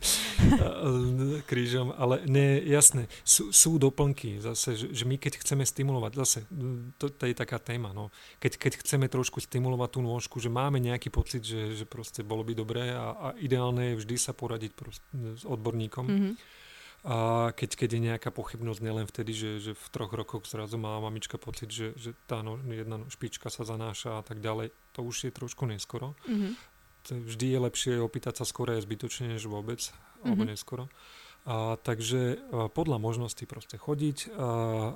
krížom, 1.48 1.96
ale 1.96 2.20
nie, 2.28 2.60
jasné, 2.68 3.08
sú, 3.24 3.48
sú 3.48 3.80
doplnky 3.80 4.44
zase, 4.44 4.76
že, 4.76 4.86
že 4.92 5.04
my 5.08 5.16
keď 5.16 5.40
chceme 5.40 5.64
stimulovať, 5.64 6.12
zase, 6.20 6.38
to, 7.00 7.08
to 7.08 7.22
je 7.24 7.32
taká 7.32 7.56
téma, 7.56 7.96
no, 7.96 8.12
keď, 8.36 8.60
keď 8.60 8.72
chceme 8.84 9.08
trošku 9.08 9.40
stimulovať 9.40 9.88
tú 9.96 10.00
nôžku, 10.04 10.36
že 10.36 10.52
máme 10.52 10.76
nejaký 10.76 11.08
pocit, 11.08 11.40
že, 11.40 11.72
že 11.72 11.88
proste 11.88 12.20
bolo 12.20 12.44
by 12.44 12.52
dobré 12.52 12.92
a, 12.92 13.16
a 13.16 13.28
ideálne 13.40 13.96
je 13.96 14.04
vždy 14.04 14.16
sa 14.20 14.36
poradiť 14.36 14.72
s 15.40 15.44
odborníkom. 15.48 16.04
Mhm. 16.04 16.32
A 17.02 17.50
keď, 17.50 17.70
keď 17.74 17.88
je 17.92 18.06
nejaká 18.06 18.30
pochybnosť, 18.30 18.78
nielen 18.78 19.10
vtedy, 19.10 19.34
že, 19.34 19.50
že 19.58 19.72
v 19.74 19.86
troch 19.90 20.14
rokoch 20.14 20.46
zrazu 20.46 20.78
má 20.78 21.02
mamička 21.02 21.34
pocit, 21.34 21.66
že, 21.66 21.98
že 21.98 22.14
tá 22.30 22.46
no, 22.46 22.62
jedna 22.62 23.02
špička 23.10 23.50
sa 23.50 23.66
zanáša 23.66 24.18
a 24.18 24.22
tak 24.22 24.38
ďalej, 24.38 24.70
to 24.94 25.02
už 25.02 25.26
je 25.26 25.32
trošku 25.34 25.66
neskoro 25.66 26.14
Mhm. 26.30 26.54
je- 27.10 27.26
vždy 27.26 27.46
je 27.50 27.58
lepšie 27.58 27.92
opýtať 27.98 28.38
sa 28.38 28.44
skoro 28.46 28.70
je 28.78 28.86
zbytočne, 28.86 29.34
než 29.34 29.50
vôbec, 29.50 29.82
alebo 30.22 30.46
Mhm. 30.46 30.50
neskoro. 30.54 30.86
A, 31.42 31.74
takže 31.74 32.38
a, 32.38 32.70
podľa 32.70 33.02
možnosti 33.02 33.42
proste 33.50 33.74
chodiť, 33.74 34.30
a, 34.30 34.46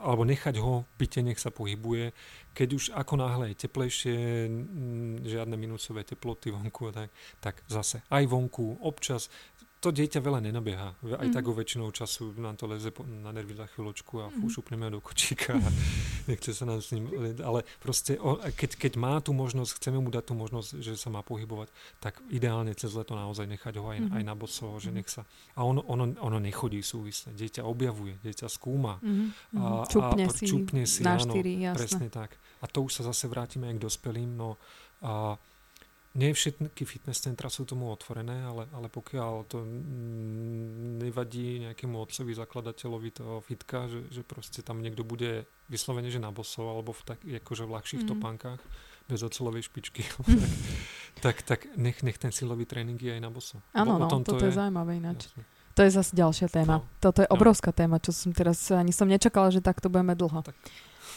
alebo 0.06 0.22
nechať 0.22 0.62
ho 0.62 0.86
v 0.86 0.94
byte, 1.02 1.26
nech 1.26 1.42
sa 1.42 1.50
pohybuje. 1.50 2.14
Keď 2.54 2.68
už 2.70 2.84
ako 2.94 3.14
náhle 3.18 3.50
je 3.50 3.66
teplejšie, 3.66 4.16
m, 4.46 5.18
žiadne 5.26 5.58
minusové 5.58 6.06
teploty 6.06 6.54
vonku, 6.54 6.94
tak, 6.94 7.10
tak 7.42 7.66
zase 7.66 7.98
aj 8.06 8.30
vonku, 8.30 8.78
občas. 8.78 9.26
To 9.76 9.92
dieťa 9.92 10.18
veľa 10.18 10.40
nenabieha. 10.40 10.88
Aj 11.14 11.28
Mhm. 11.28 11.32
tak 11.32 11.44
o 11.44 11.52
väčšinou 11.52 11.92
času 11.92 12.32
nám 12.34 12.56
to 12.56 12.64
leze 12.64 12.88
po- 12.88 13.04
na 13.04 13.28
nervy 13.28 13.54
za 13.54 13.68
chvíľočku 13.68 14.14
a 14.18 14.26
Mhm. 14.26 14.34
fú, 14.34 14.44
šupneme 14.48 14.88
do 14.88 14.98
kočíka 14.98 15.52
a 15.52 15.68
nechce 16.26 16.50
sa 16.50 16.64
nám 16.64 16.80
s 16.80 16.90
ním... 16.90 17.06
Ale 17.38 17.60
proste, 17.78 18.16
o- 18.18 18.40
keď, 18.40 18.70
keď 18.74 18.92
má 18.96 19.20
tú 19.20 19.30
možnosť, 19.32 19.76
chceme 19.76 20.00
mu 20.00 20.08
dať 20.08 20.24
tú 20.24 20.34
možnosť, 20.34 20.80
že 20.80 20.96
sa 20.96 21.06
má 21.08 21.20
pohybovať, 21.20 21.68
tak 21.98 22.18
ideálne 22.30 22.72
cez 22.72 22.88
leto 22.90 23.12
naozaj 23.12 23.44
nechať 23.46 23.76
ho 23.76 23.86
aj, 23.86 23.98
Mhm. 24.00 24.10
aj 24.12 24.22
na 24.24 24.34
boso, 24.34 24.66
že 24.78 24.88
Mhm. 24.88 24.96
nech 24.96 25.08
sa... 25.08 25.22
A 25.52 25.62
ono, 25.62 25.84
ono, 25.84 26.08
ono 26.18 26.38
nechodí 26.38 26.80
súvisle. 26.80 27.30
Dieťa 27.32 27.62
objavuje, 27.62 28.16
dieťa 28.18 28.48
skúma. 28.48 28.96
Mhm. 29.04 29.24
A- 29.54 29.84
Čupne, 29.86 30.24
a 30.24 30.30
si 30.30 30.44
čupne 30.46 30.82
si, 30.82 31.04
na 31.04 31.14
áno, 31.14 31.30
štyri. 31.30 31.52
Presne 31.70 32.08
tak. 32.08 32.32
A 32.56 32.66
to 32.66 32.80
už 32.80 32.96
sa 32.96 33.02
zase 33.04 33.28
vrátime 33.28 33.68
aj 33.68 33.76
k 33.76 33.84
dospelým. 33.84 34.34
No, 34.34 34.56
a 34.98 35.36
nie 36.16 36.32
všetky 36.32 36.82
fitness 36.82 37.20
centra 37.20 37.46
sú 37.46 37.62
tomu 37.62 37.86
otvorené, 37.86 38.42
ale, 38.42 38.64
ale 38.72 38.88
pokiaľ 38.88 39.32
to 39.44 39.60
mm, 39.60 40.56
nevadí 40.98 41.46
nejakému 41.62 41.94
otcovi, 41.94 42.32
zakladateľovi 42.32 43.10
toho 43.12 43.38
fitka, 43.38 43.84
že, 43.86 44.08
že 44.10 44.22
proste 44.22 44.60
tam 44.60 44.80
niekto 44.80 45.04
bude 45.04 45.44
vyslovene, 45.66 46.08
že 46.08 46.16
na 46.16 46.32
boso, 46.32 46.64
alebo 46.64 46.90
v 46.90 47.02
tak, 47.04 47.18
akože 47.20 47.62
v 47.62 47.70
ľahších 47.70 48.02
Mhm. 48.02 48.08
topánkach, 48.08 48.60
bez 49.06 49.20
ocelovej 49.20 49.62
špičky, 49.62 50.02
tak, 51.24 51.42
tak 51.42 51.68
nech, 51.76 52.02
nech 52.02 52.16
ten 52.16 52.30
silový 52.30 52.64
tréning 52.64 52.96
je 52.96 53.12
aj 53.12 53.20
na 53.20 53.30
boso. 53.30 53.60
Áno, 53.70 53.96
no, 53.96 54.08
toto 54.20 54.40
je 54.40 54.50
zaujímavé 54.50 54.98
ináč. 54.98 55.30
Jasne. 55.30 55.44
To 55.76 55.84
je 55.84 55.92
zase 55.92 56.12
ďalšia 56.12 56.48
téma. 56.48 56.80
No. 56.80 56.88
Toto 56.98 57.20
je 57.20 57.28
No. 57.28 57.36
obrovská 57.36 57.68
téma, 57.68 58.00
čo 58.00 58.08
som 58.08 58.32
teraz 58.32 58.56
ani 58.72 58.90
som 58.90 59.04
nečakala, 59.04 59.52
že 59.52 59.60
takto 59.60 59.92
budeme 59.92 60.16
dlho. 60.16 60.40
Tak. 60.40 60.56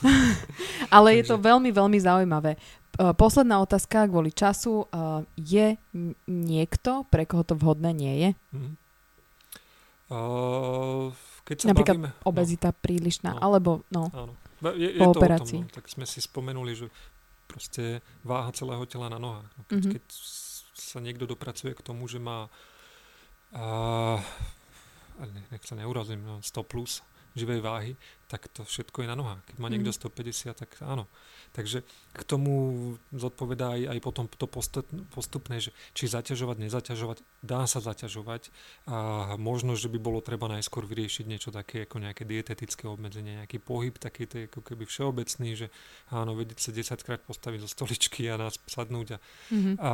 Ale 0.95 1.15
je 1.15 1.23
to 1.25 1.35
Takže- 1.35 1.45
veľmi, 1.45 1.69
veľmi 1.69 1.99
zaujímavé. 1.99 2.51
Uh, 2.95 3.11
Posledná 3.11 3.59
otázka 3.59 4.05
kvôli 4.05 4.29
času. 4.29 4.83
Uh, 4.89 5.23
Je 5.35 5.79
niekto, 6.25 7.07
pre 7.07 7.23
koho 7.23 7.43
to 7.43 7.53
vhodné 7.53 7.91
nie 7.91 8.13
je? 8.17 8.29
Mhm. 8.51 8.71
Uh, 10.09 11.13
keď 11.45 11.55
sa 11.59 11.67
Napríklad 11.69 11.95
bavíme... 12.01 12.09
Obezita 12.23 12.69
prílišná, 12.71 13.37
No. 13.37 13.41
alebo 13.41 13.71
no. 13.89 14.09
Áno. 14.09 14.33
Je, 14.73 14.89
je 14.91 14.99
Po 14.99 15.13
to 15.13 15.21
operácii. 15.21 15.59
Tom, 15.61 15.69
no. 15.69 15.73
Tak 15.73 15.85
sme 15.85 16.03
si 16.03 16.19
spomenuli, 16.19 16.73
že 16.73 16.87
proste 17.45 18.01
váha 18.21 18.49
celého 18.51 18.83
tela 18.85 19.07
na 19.07 19.17
nohách. 19.17 19.47
No, 19.47 19.61
keď, 19.65 19.79
Mhm. 19.79 19.91
keď 19.93 20.03
sa 20.73 20.97
niekto 20.97 21.23
dopracuje 21.23 21.71
k 21.71 21.81
tomu, 21.81 22.05
že 22.05 22.17
má 22.17 22.49
ne- 25.19 25.47
nech 25.49 25.63
sa 25.63 25.73
neurazím, 25.73 26.21
no, 26.21 26.39
100 26.39 26.63
plus 26.63 27.01
živej 27.35 27.61
váhy, 27.61 27.91
tak 28.27 28.45
to 28.47 28.61
všetko 28.61 29.01
je 29.01 29.07
na 29.09 29.17
nohách. 29.17 29.41
Keď 29.45 29.55
má 29.57 29.67
niekto 29.67 29.89
Mhm. 29.89 29.97
150, 29.97 30.53
tak 30.53 30.69
áno. 30.81 31.09
Takže 31.49 31.81
k 32.13 32.21
tomu 32.23 32.53
zodpovedá 33.09 33.73
aj, 33.73 33.89
aj 33.89 33.99
potom 33.99 34.29
to 34.29 34.45
postup, 34.45 34.85
postupné, 35.09 35.57
že 35.57 35.73
či 35.97 36.05
zaťažovať, 36.05 36.61
nezaťažovať, 36.61 37.17
dá 37.41 37.65
sa 37.65 37.81
zaťažovať 37.81 38.53
a 38.85 38.97
možno, 39.35 39.73
že 39.73 39.89
by 39.89 39.97
bolo 39.97 40.21
treba 40.21 40.45
najskôr 40.45 40.85
vyriešiť 40.85 41.25
niečo 41.25 41.49
také 41.49 41.89
ako 41.89 42.05
nejaké 42.05 42.21
dietetické 42.21 42.85
obmedzenie, 42.85 43.41
nejaký 43.41 43.57
pohyb, 43.57 43.97
taký 43.97 44.29
to 44.29 44.45
ako 44.45 44.61
keby 44.61 44.85
všeobecný, 44.85 45.49
že 45.57 45.67
áno, 46.13 46.37
vedieť 46.37 46.59
sa 46.61 46.69
10 46.69 47.01
krát 47.01 47.21
postaviť 47.25 47.65
zo 47.65 47.69
stoličky 47.73 48.29
a 48.29 48.37
nás 48.37 48.61
sadnúť 48.69 49.17
a, 49.17 49.19
Mhm. 49.49 49.71
a 49.81 49.91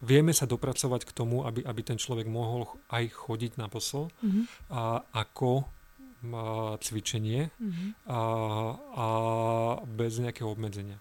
vieme 0.00 0.32
sa 0.32 0.48
dopracovať 0.48 1.04
k 1.04 1.12
tomu, 1.12 1.44
aby, 1.44 1.60
aby 1.66 1.80
ten 1.84 2.00
človek 2.00 2.24
mohol 2.24 2.64
aj 2.88 3.12
chodiť 3.12 3.60
na 3.60 3.68
posol 3.68 4.08
Mhm. 4.24 4.42
a 4.72 5.04
ako 5.12 5.68
cvičenie 6.78 7.50
Mhm. 7.58 7.86
a, 8.06 8.20
a 8.94 9.06
bez 9.84 10.22
nejakého 10.22 10.46
obmedzenia. 10.46 10.98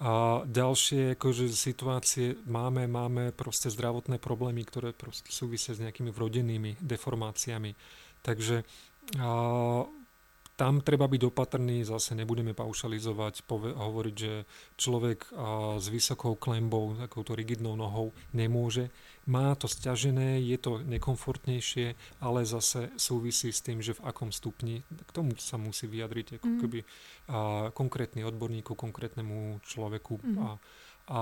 A 0.00 0.42
ďalšie 0.48 1.20
akože 1.20 1.52
situácie 1.52 2.40
máme, 2.48 2.88
máme 2.88 3.36
proste 3.36 3.68
zdravotné 3.68 4.16
problémy, 4.16 4.64
ktoré 4.64 4.96
proste 4.96 5.28
súvisia 5.28 5.76
s 5.76 5.82
nejakými 5.84 6.08
vrodenými 6.08 6.80
deformáciami. 6.80 7.76
Takže 8.24 8.64
a, 9.20 9.84
tam 10.60 10.84
treba 10.84 11.08
byť 11.08 11.22
opatrný, 11.24 11.88
zase 11.88 12.12
nebudeme 12.12 12.52
paušalizovať, 12.52 13.48
pove- 13.48 13.72
hovoriť, 13.72 14.14
že 14.20 14.44
človek 14.76 15.32
a, 15.32 15.80
s 15.80 15.88
vysokou 15.88 16.36
klembou, 16.36 17.00
takouto 17.00 17.32
rigidnou 17.32 17.80
nohou 17.80 18.12
nemôže. 18.36 18.92
Má 19.24 19.56
to 19.56 19.64
stiažené, 19.64 20.36
je 20.44 20.60
to 20.60 20.84
nekomfortnejšie, 20.84 21.96
ale 22.20 22.44
zase 22.44 22.92
súvisí 23.00 23.48
s 23.48 23.64
tým, 23.64 23.80
že 23.80 23.96
v 23.96 24.04
akom 24.04 24.28
stupni, 24.28 24.84
k 24.84 25.10
tomu 25.16 25.32
sa 25.40 25.56
musí 25.56 25.88
vyjadriť 25.88 26.36
ako 26.36 26.48
mm. 26.52 26.58
keby 26.60 26.78
a, 26.84 26.86
konkrétny 27.72 28.20
odborník 28.28 28.68
konkrétnemu 28.76 29.64
človeku. 29.64 30.20
Mm. 30.20 30.36
A, 30.44 30.48
a, 31.08 31.20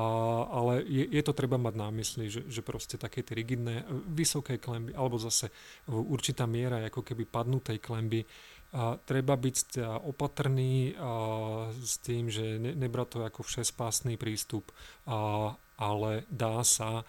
ale 0.51 0.83
je, 0.83 1.07
je 1.15 1.23
to 1.23 1.31
treba 1.31 1.63
mať 1.63 1.75
na 1.79 1.89
mysli, 1.95 2.27
že, 2.27 2.43
že 2.51 2.67
proste 2.67 2.99
také 2.99 3.23
tie 3.23 3.39
rigidné, 3.39 3.87
vysoké 4.11 4.59
klemby, 4.59 4.99
alebo 4.99 5.15
zase 5.23 5.55
určitá 5.87 6.43
miera 6.51 6.83
ako 6.91 7.07
keby 7.07 7.23
padnutej 7.23 7.79
klemby, 7.79 8.27
a 8.69 9.01
treba 9.01 9.33
byť 9.33 9.81
opatrný 10.05 10.93
a, 10.93 11.73
s 11.73 12.01
tým, 12.05 12.29
že 12.29 12.61
ne, 12.61 12.77
nebrať 12.77 13.09
to 13.09 13.19
ako 13.25 13.41
všespásný 13.45 14.21
prístup, 14.21 14.69
a, 15.09 15.53
ale 15.81 16.29
dá 16.29 16.61
sa 16.65 17.09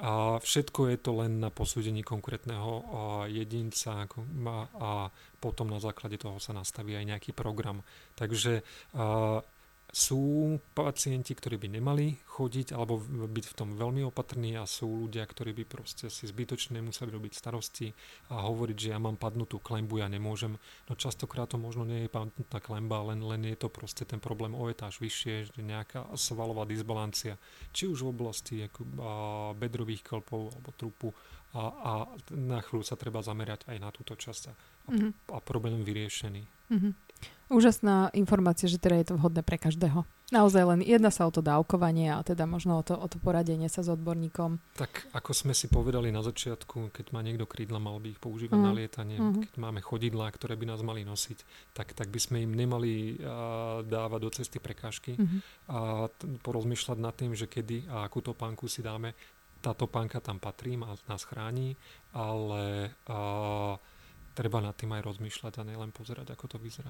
a 0.00 0.40
všetko 0.40 0.88
je 0.88 0.96
to 0.96 1.12
len 1.20 1.44
na 1.44 1.52
posúdení 1.52 2.00
konkrétneho 2.00 2.88
jedinca 3.28 4.08
a, 4.08 5.12
potom 5.36 5.68
na 5.68 5.76
základe 5.76 6.16
toho 6.16 6.40
sa 6.40 6.56
nastaví 6.56 6.96
aj 6.96 7.04
nejaký 7.04 7.30
program. 7.36 7.84
Takže 8.16 8.64
sú 9.90 10.54
pacienti, 10.70 11.34
ktorí 11.34 11.58
by 11.58 11.68
nemali 11.82 12.22
chodiť 12.22 12.72
alebo 12.72 13.02
byť 13.26 13.44
v 13.50 13.56
tom 13.58 13.74
veľmi 13.74 14.06
opatrní 14.06 14.54
a 14.54 14.64
sú 14.64 14.86
ľudia, 14.86 15.26
ktorí 15.26 15.50
by 15.50 15.64
proste 15.66 16.06
si 16.06 16.30
zbytočne 16.30 16.78
museli 16.78 17.10
robiť 17.10 17.32
starosti 17.34 17.90
a 18.30 18.46
hovoriť, 18.46 18.76
že 18.78 18.88
ja 18.94 18.98
mám 19.02 19.18
padnutú 19.18 19.58
klembu, 19.58 19.98
ja 19.98 20.06
nemôžem. 20.06 20.54
No 20.86 20.94
častokrát 20.94 21.50
to 21.50 21.58
možno 21.58 21.82
nie 21.82 22.06
je 22.06 22.14
padnutá 22.14 22.62
klemba, 22.62 23.02
len, 23.10 23.18
len 23.20 23.42
je 23.50 23.58
to 23.58 23.68
proste 23.68 24.06
ten 24.06 24.22
problém 24.22 24.54
o 24.54 24.70
etáž 24.70 25.02
vyššie, 25.02 25.50
že 25.50 25.60
nejaká 25.60 26.06
svalová 26.14 26.62
disbalancia, 26.64 27.34
či 27.74 27.90
už 27.90 28.06
v 28.06 28.12
oblasti 28.14 28.56
ako, 28.62 28.80
a, 28.80 29.12
bedrových 29.58 30.06
klpov 30.06 30.54
alebo 30.54 30.70
trupu 30.78 31.10
a, 31.50 31.62
a 31.66 31.92
na 32.30 32.62
chvíľu 32.62 32.86
sa 32.86 32.94
treba 32.94 33.26
zamerať 33.26 33.66
aj 33.66 33.78
na 33.82 33.90
túto 33.90 34.14
časť 34.14 34.54
a, 34.86 34.90
mm-hmm. 34.92 35.10
a 35.34 35.38
problém 35.42 35.82
vyriešený. 35.82 36.42
Mm-hmm. 36.70 36.92
Úžasná 37.50 38.14
informácia, 38.14 38.70
že 38.70 38.78
teda 38.78 39.02
je 39.02 39.06
to 39.10 39.18
vhodné 39.18 39.42
pre 39.42 39.58
každého. 39.58 40.06
Naozaj 40.30 40.62
len 40.62 40.80
jedna 40.86 41.10
sa 41.10 41.26
o 41.26 41.34
to 41.34 41.42
dávkovanie 41.42 42.14
a 42.14 42.22
teda 42.22 42.46
možno 42.46 42.78
o 42.78 42.86
to, 42.86 42.94
o 42.94 43.10
to 43.10 43.18
poradenie 43.18 43.66
sa 43.66 43.82
s 43.82 43.90
odborníkom. 43.90 44.62
Tak 44.78 45.10
ako 45.10 45.34
sme 45.34 45.50
si 45.50 45.66
povedali 45.66 46.14
na 46.14 46.22
začiatku, 46.22 46.94
keď 46.94 47.10
má 47.10 47.18
niekto 47.26 47.50
krídla, 47.50 47.82
mal 47.82 47.98
by 47.98 48.14
ich 48.14 48.22
používať 48.22 48.54
uh-huh. 48.54 48.70
na 48.70 48.78
lietanie. 48.78 49.18
Uh-huh. 49.18 49.42
Keď 49.42 49.58
máme 49.58 49.82
chodidlá, 49.82 50.30
ktoré 50.30 50.54
by 50.54 50.70
nás 50.70 50.86
mali 50.86 51.02
nosiť, 51.02 51.74
tak, 51.74 51.98
tak 51.98 52.14
by 52.14 52.20
sme 52.22 52.46
im 52.46 52.54
nemali 52.54 53.18
uh, 53.18 53.82
dávať 53.82 54.20
do 54.22 54.30
cesty 54.30 54.62
prekážky 54.62 55.18
uh-huh. 55.18 55.42
a 55.66 55.78
t- 56.06 56.30
porozmýšľať 56.46 56.98
nad 57.02 57.18
tým, 57.18 57.34
že 57.34 57.50
kedy 57.50 57.90
a 57.90 58.06
akú 58.06 58.22
topánku 58.22 58.70
si 58.70 58.86
dáme. 58.86 59.18
Tá 59.58 59.74
topánka 59.74 60.22
tam 60.22 60.38
patrí, 60.38 60.78
má, 60.78 60.94
nás 61.10 61.26
chráni, 61.26 61.74
ale 62.14 62.94
uh, 63.10 63.74
treba 64.40 64.64
nad 64.64 64.72
tým 64.72 64.96
aj 64.96 65.04
rozmýšľať 65.04 65.60
a 65.60 65.68
nielen 65.68 65.92
pozerať, 65.92 66.32
ako 66.32 66.56
to 66.56 66.56
vyzerá. 66.56 66.88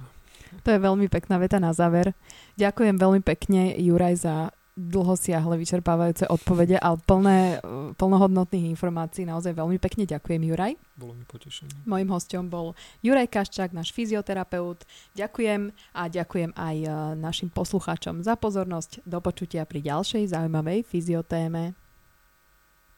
To 0.63 0.71
je 0.71 0.79
veľmi 0.79 1.11
pekná 1.11 1.43
veta 1.43 1.59
na 1.59 1.75
záver. 1.75 2.15
Ďakujem 2.55 2.95
veľmi 2.95 3.27
pekne, 3.27 3.75
Juraj, 3.75 4.23
za 4.23 4.55
dlhosiahle, 4.79 5.59
vyčerpávajúce 5.59 6.31
odpovede, 6.31 6.79
ale 6.79 6.97
plné, 7.03 7.59
plnohodnotných 7.99 8.71
informácií. 8.71 9.27
Naozaj 9.27 9.59
veľmi 9.59 9.83
pekne 9.83 10.07
ďakujem, 10.07 10.41
Juraj. 10.47 10.79
Bolo 10.95 11.13
mi 11.19 11.27
potešenie. 11.27 11.85
Mojím 11.85 12.15
hostom 12.15 12.47
bol 12.47 12.79
Juraj 13.03 13.29
Kaščák, 13.29 13.75
náš 13.75 13.91
fyzioterapeut. 13.91 14.87
Ďakujem 15.19 15.75
a 15.93 16.03
ďakujem 16.07 16.55
aj 16.55 16.77
e, 16.87 16.89
našim 17.19 17.51
poslucháčom 17.51 18.23
za 18.23 18.39
pozornosť. 18.39 19.03
Do 19.05 19.19
počutia 19.19 19.67
pri 19.67 19.85
ďalšej 19.85 20.33
zaujímavej 20.33 20.87
fyziotéme. 20.87 21.90